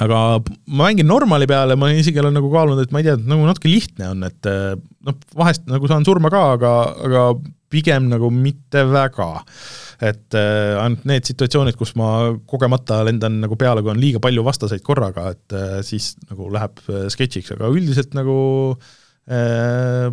[0.01, 3.47] aga ma mängin normali peale, ma isegi olen nagu kaalunud, et ma ei tea, nagu
[3.47, 6.75] natuke lihtne on, et noh, vahest nagu saan surma ka, aga,
[7.07, 7.25] aga
[7.71, 9.31] pigem nagu mitte väga.
[10.01, 14.41] et äh, ainult need situatsioonid, kus ma kogemata lendan nagu peale, kui on liiga palju
[14.47, 18.37] vastaseid korraga, et äh, siis nagu läheb äh, sketšiks, aga üldiselt nagu
[19.29, 20.09] äh,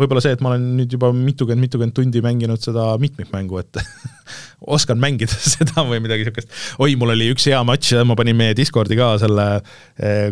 [0.00, 3.82] võib-olla see, et ma olen nüüd juba mitukümmend, mitukümmend tundi mänginud seda mitmikmängu, et
[4.76, 6.52] oskan mängida seda või midagi niisugust.
[6.78, 9.48] oi, mul oli üks hea matš, ma panin meie Discordi ka selle,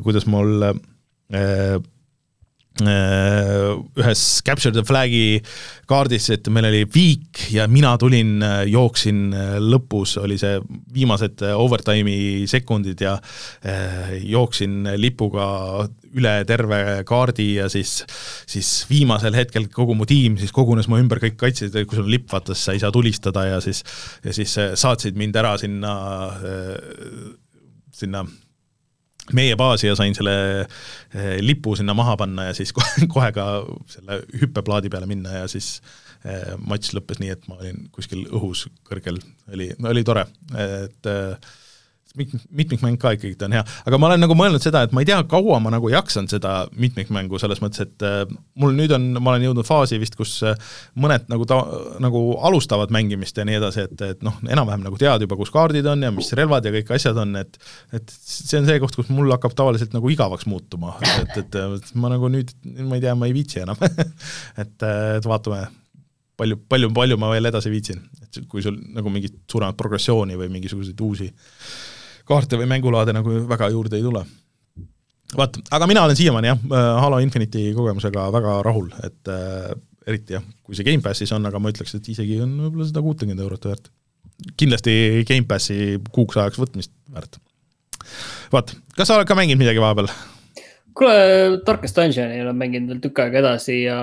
[0.05, 0.71] kuidas mul
[1.31, 1.79] Äh,
[2.89, 5.41] ühes Capture the Flag'i
[5.91, 10.59] kaardis, et meil oli viik ja mina tulin, äh, jooksin äh, lõpus, oli see
[10.95, 13.17] viimased overtime'i sekundid ja
[14.27, 15.47] jooksin lipuga
[16.17, 18.01] üle terve kaardi ja siis,
[18.51, 22.13] siis viimasel hetkel kogu mu tiim siis kogunes mu ümber, kõik kaitsesid, kui sul on
[22.13, 23.85] lipp, vaata siis sa ei saa tulistada ja siis,
[24.25, 25.95] ja siis saatsid mind ära sinna,
[27.95, 28.25] sinna
[29.37, 33.49] meie baasi ja sain selle eh, lipu sinna maha panna ja siis kohe, kohe ka
[33.91, 35.79] selle hüppeplaadi peale minna ja siis
[36.25, 39.21] eh, matš lõppes nii, et ma olin kuskil õhus kõrgel,
[39.53, 40.27] oli, oli tore,
[40.59, 41.51] et äh,
[42.17, 45.09] mitmikmäng ka ikkagi ta on hea, aga ma olen nagu mõelnud seda, et ma ei
[45.09, 48.25] tea, kaua ma nagu jaksan seda mitmikmängu, selles mõttes, et äh,
[48.59, 50.59] mul nüüd on, ma olen jõudnud faasi vist, kus äh,
[50.99, 51.63] mõned nagu ta-,
[52.03, 55.87] nagu alustavad mängimist ja nii edasi, et, et noh, enam-vähem nagu tead juba, kus kaardid
[55.91, 57.61] on ja mis relvad ja kõik asjad on, et
[57.95, 61.93] et see on see koht, kus mul hakkab tavaliselt nagu igavaks muutuma, et, et, et
[62.01, 62.51] ma nagu nüüd,
[62.83, 63.79] ma ei tea, ma ei viitsi enam.
[64.61, 65.61] Et, et vaatame,
[66.41, 70.51] palju, palju, palju ma veel edasi viitsin, et kui sul nagu mingit suuremat progressiooni või
[70.53, 71.29] mingisuguseid uusi
[72.31, 74.25] kaarte või mängulaade nagu väga juurde ei tule.
[75.37, 79.71] vaat, aga mina olen siiamaani jah, äh, Halo Infinite'i kogemusega väga rahul, et äh,
[80.11, 83.45] eriti jah, kui see Gamepassis on, aga ma ütleks, et isegi on võib-olla seda kuutekümmet
[83.45, 83.93] eurot väärt.
[84.57, 87.39] kindlasti Gamepassi kuuks ajaks võtmist väärt.
[88.53, 90.11] vaat, kas sa oled ka mänginud midagi vahepeal?
[90.99, 94.01] kuule, Darkest Dungeoni olen mänginud veel tükk aega edasi ja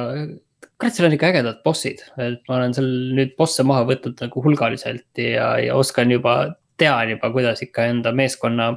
[0.77, 4.43] kurat, seal on ikka ägedad bossid, et ma olen seal nüüd bosse maha võtnud nagu
[4.45, 6.37] hulgaliselt ja, ja oskan juba
[6.77, 8.71] tean juba, kuidas ikka enda meeskonna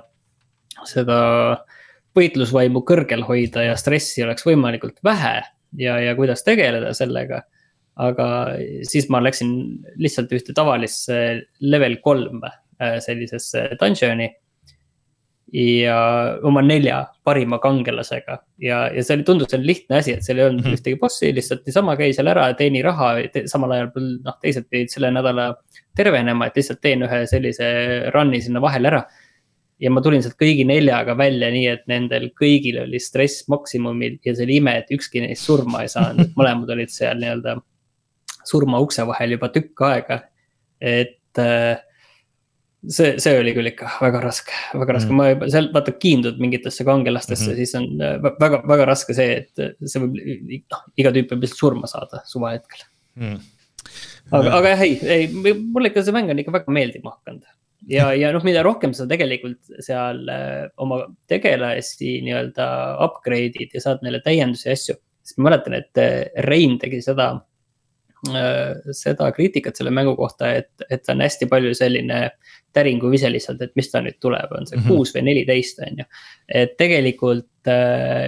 [0.89, 1.21] seda
[2.17, 5.41] võitlusvaimu kõrgel hoida ja stressi oleks võimalikult vähe
[5.79, 7.45] ja, ja kuidas tegeleda sellega.
[8.01, 8.27] aga
[8.89, 9.51] siis ma läksin
[10.01, 11.17] lihtsalt ühte tavalisse
[11.61, 14.31] level kolm äh, sellisesse dungeon'i.
[15.53, 15.97] ja
[16.47, 20.45] oma nelja parima kangelasega ja, ja see oli, tundus, oli lihtne asi, et seal ei
[20.47, 20.79] olnud mm -hmm.
[20.79, 23.91] ühtegi bossi, lihtsalt niisama käi seal ära, teeni raha te,, samal ajal
[24.25, 25.57] noh, teised pidid selle nädala
[25.97, 27.67] tervenema, et lihtsalt teen ühe sellise
[28.15, 29.03] run'i sinna vahele ära.
[29.81, 34.35] ja ma tulin sealt kõigi neljaga välja, nii et nendel kõigil oli stress maksimumil ja
[34.37, 37.57] see oli ime, et ükski neist surma ei saanud, et mõlemad olid seal nii-öelda
[38.45, 40.19] surma ukse vahel juba tükk aega.
[40.81, 41.81] et äh,
[42.85, 46.37] see, see oli küll ikka väga raske, väga raske mm., ma juba seal vaata kiindud
[46.41, 47.65] mingitesse kangelastesse mm, -hmm.
[47.65, 50.21] siis on äh, väga, väga raske see, et see võib,
[50.77, 52.85] noh, iga tüüp võib lihtsalt surma saada suvahetkel
[53.17, 53.41] mm
[54.31, 57.45] aga, aga jah, ei, ei, mulle ikka see mäng on ikka väga meeldima hakanud.
[57.91, 62.67] ja, ja noh, mida rohkem sa tegelikult seal äh, oma tegelasi nii-öelda
[63.07, 64.99] upgrade'id ja saad neile täiendusi ja asju.
[65.25, 67.37] siis ma mäletan, et äh, Rein tegi seda
[68.21, 72.19] seda kriitikat selle mängu kohta, et, et see on hästi palju selline
[72.77, 74.93] täringuvise lihtsalt, et mis ta nüüd tuleb, on see mm -hmm.
[74.93, 76.05] kuus või neliteist, on ju.
[76.49, 77.49] et tegelikult,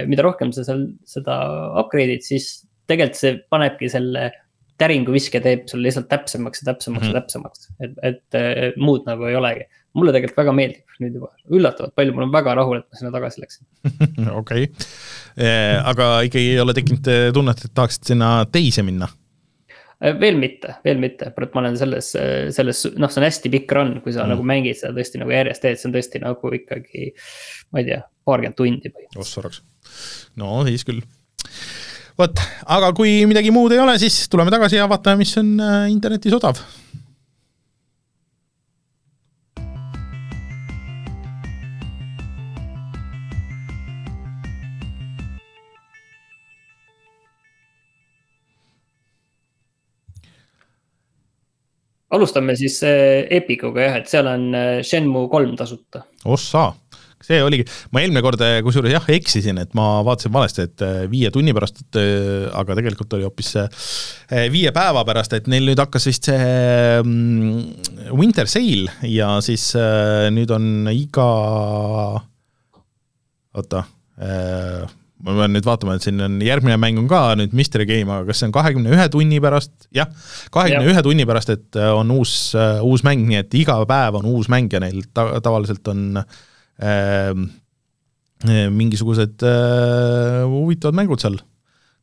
[0.09, 1.35] mida rohkem sa seal seda
[1.83, 4.31] upgrade'id, siis tegelikult see panebki selle
[4.81, 7.15] täringuviske teeb sulle lihtsalt täpsemaks ja täpsemaks mm -hmm.
[7.15, 7.23] ja mhm.
[7.23, 9.65] täpsemaks, et, et muud nagu ei olegi.
[9.93, 13.11] mulle tegelikult väga meeldib nüüd juba, üllatavalt palju, ma olen väga rahul, et ma sinna
[13.13, 13.67] tagasi läksin.
[14.41, 14.69] okei,
[15.83, 19.07] aga ikkagi ei ole tekkinud tunnet, et tahaksid sinna teise minna?
[20.03, 22.09] veel mitte, veel mitte, ma olen selles,
[22.55, 24.33] selles, noh, see on hästi pikk run, kui sa mm.
[24.33, 27.13] nagu mängid seda tõesti nagu järjest teed, see on tõesti nagu ikkagi.
[27.71, 29.21] ma ei tea, paarkümmend tundi põhimõtteliselt.
[29.21, 29.61] oh soraks,
[30.41, 31.05] no siis küll
[32.19, 32.45] vot,
[32.77, 36.35] aga kui midagi muud ei ole, siis tuleme tagasi ja vaatame, mis on äh, internetis
[36.37, 36.61] odav
[52.13, 56.03] alustame siis äh, Epicuga jah, et seal on äh, Shenmue kolm tasuta.
[56.25, 56.71] ossa,
[57.23, 61.03] see oligi, ma eelmine kord eh, kusjuures jah, eksisin, et ma vaatasin valesti, et eh,
[61.11, 63.53] viie tunni pärast, eh, aga tegelikult oli hoopis
[64.53, 66.49] viie päeva pärast, et neil nüüd hakkas vist see
[66.99, 69.71] mm, winter sale ja siis
[70.33, 71.29] nüüd on iga,
[73.53, 73.83] oota,
[75.23, 78.31] ma pean nüüd vaatama, et siin on järgmine mäng on ka nüüd Mystery Game, aga
[78.31, 80.09] kas see on kahekümne ühe tunni pärast, jah,
[80.53, 82.33] kahekümne ühe tunni pärast, et on uus,
[82.83, 86.41] uus mäng, nii et iga päev on uus mäng ja neil ta-, tavaliselt on äh,
[88.43, 91.39] mingisugused eh, huvitavad mängud seal.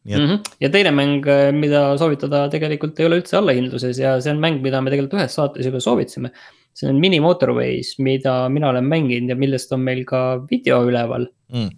[0.07, 0.27] et mm.
[0.27, 0.39] -hmm.
[0.61, 4.63] ja teine mäng, eh, mida soovitada tegelikult ei ole üldse allahindluses ja see on mäng,
[4.63, 6.31] mida me tegelikult ühes saates juba soovitasime.
[6.73, 11.27] see on Mini Motorways, mida mina olen mänginud ja millest on meil ka video üleval
[11.53, 11.71] mm..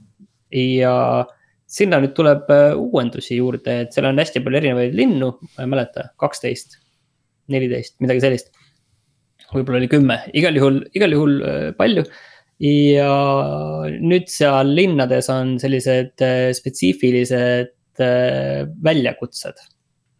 [0.52, 1.26] ja
[1.66, 2.44] sinna nüüd tuleb
[2.76, 6.76] uuendusi juurde, et seal on hästi palju erinevaid linnu, ma ei mäleta, kaksteist,
[7.48, 8.52] neliteist, midagi sellist.
[9.52, 11.40] võib-olla oli kümme, igal juhul, igal juhul
[11.76, 12.04] palju
[12.62, 13.10] ja
[13.98, 19.58] nüüd seal linnades on sellised äh, spetsiifilised äh, väljakutsed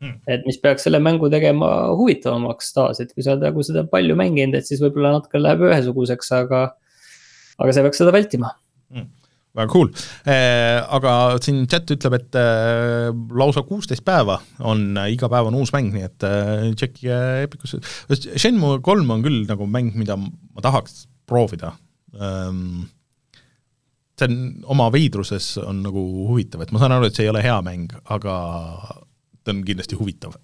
[0.02, 0.18] hmm..
[0.26, 4.18] et mis peaks selle mängu tegema huvitavamaks taas, et kui sa oled nagu seda palju
[4.18, 6.68] mänginud, et siis võib-olla natuke läheb ühesuguseks, aga.
[7.62, 8.56] aga see peaks seda vältima
[8.92, 9.10] hmm
[9.52, 9.90] väga cool
[10.24, 12.36] eh,, aga siin chat ütleb, et
[13.36, 16.24] lausa kuusteist päeva on iga päev on uus mäng, nii et
[16.72, 17.82] tšekkige Epicusse.
[18.16, 21.74] Shenmue kolm on küll nagu mäng, mida ma tahaks proovida
[24.22, 24.36] see on
[24.74, 27.92] oma veidruses on nagu huvitav, et ma saan aru, et see ei ole hea mäng,
[28.12, 28.36] aga
[29.42, 30.36] ta on kindlasti huvitav.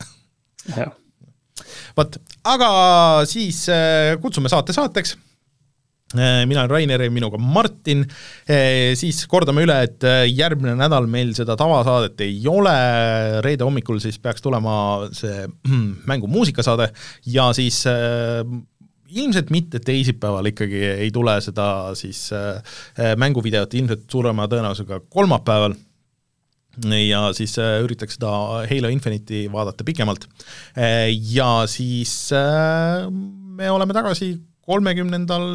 [1.98, 2.68] vot, aga
[3.28, 5.16] siis äh, kutsume saate saateks.
[6.16, 8.06] Äh, mina olen Rainer ja minuga Martin,
[8.48, 12.74] äh, siis kordame üle, et järgmine nädal meil seda tavasaadet ei ole,
[13.44, 14.78] reede hommikul siis peaks tulema
[15.16, 15.44] see
[16.10, 16.90] mängu muusikasaade
[17.28, 17.84] ja siis
[19.08, 22.62] ilmselt mitte teisipäeval ikkagi ei tule seda siis äh,
[23.16, 25.76] mänguvideot, ilmselt suurema tõenäosusega kolmapäeval
[26.86, 28.30] ja siis äh, üritaks seda
[28.68, 30.28] Halo Infinite'i vaadata pikemalt
[30.76, 31.08] äh,.
[31.32, 34.36] ja siis äh, me oleme tagasi
[34.68, 35.46] kolmekümnendal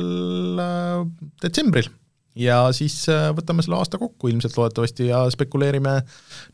[0.59, 1.03] äh,
[1.43, 1.89] detsembril
[2.35, 5.99] ja siis äh, võtame selle aasta kokku ilmselt loodetavasti ja spekuleerime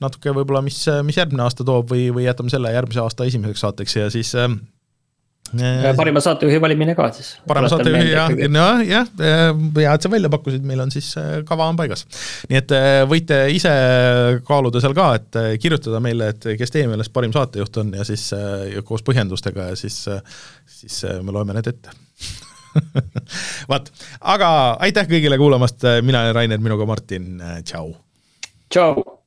[0.03, 3.95] natuke võib-olla, mis, mis järgmine aasta toob või, või jätame selle järgmise aasta esimeseks saateks
[3.95, 4.51] ja siis äh,
[5.97, 7.31] parima saatejuhi valimine ka siis.
[7.47, 11.69] parima saatejuhi ja, nojah, jah, hea, et sa välja pakkusid, meil on siis äh, kava
[11.71, 12.05] on paigas.
[12.49, 13.73] nii et äh, võite ise
[14.47, 18.29] kaaluda seal ka, et kirjutada meile, et kes teie meelest parim saatejuht on ja siis
[18.73, 20.03] ja koos põhjendustega ja siis,
[20.79, 21.97] siis me loeme need ette
[23.71, 23.89] vaat,
[24.21, 24.49] aga
[24.85, 27.95] aitäh kõigile kuulamast, mina olen Rainer, minuga Martin, tšau.
[28.69, 29.18] tšau.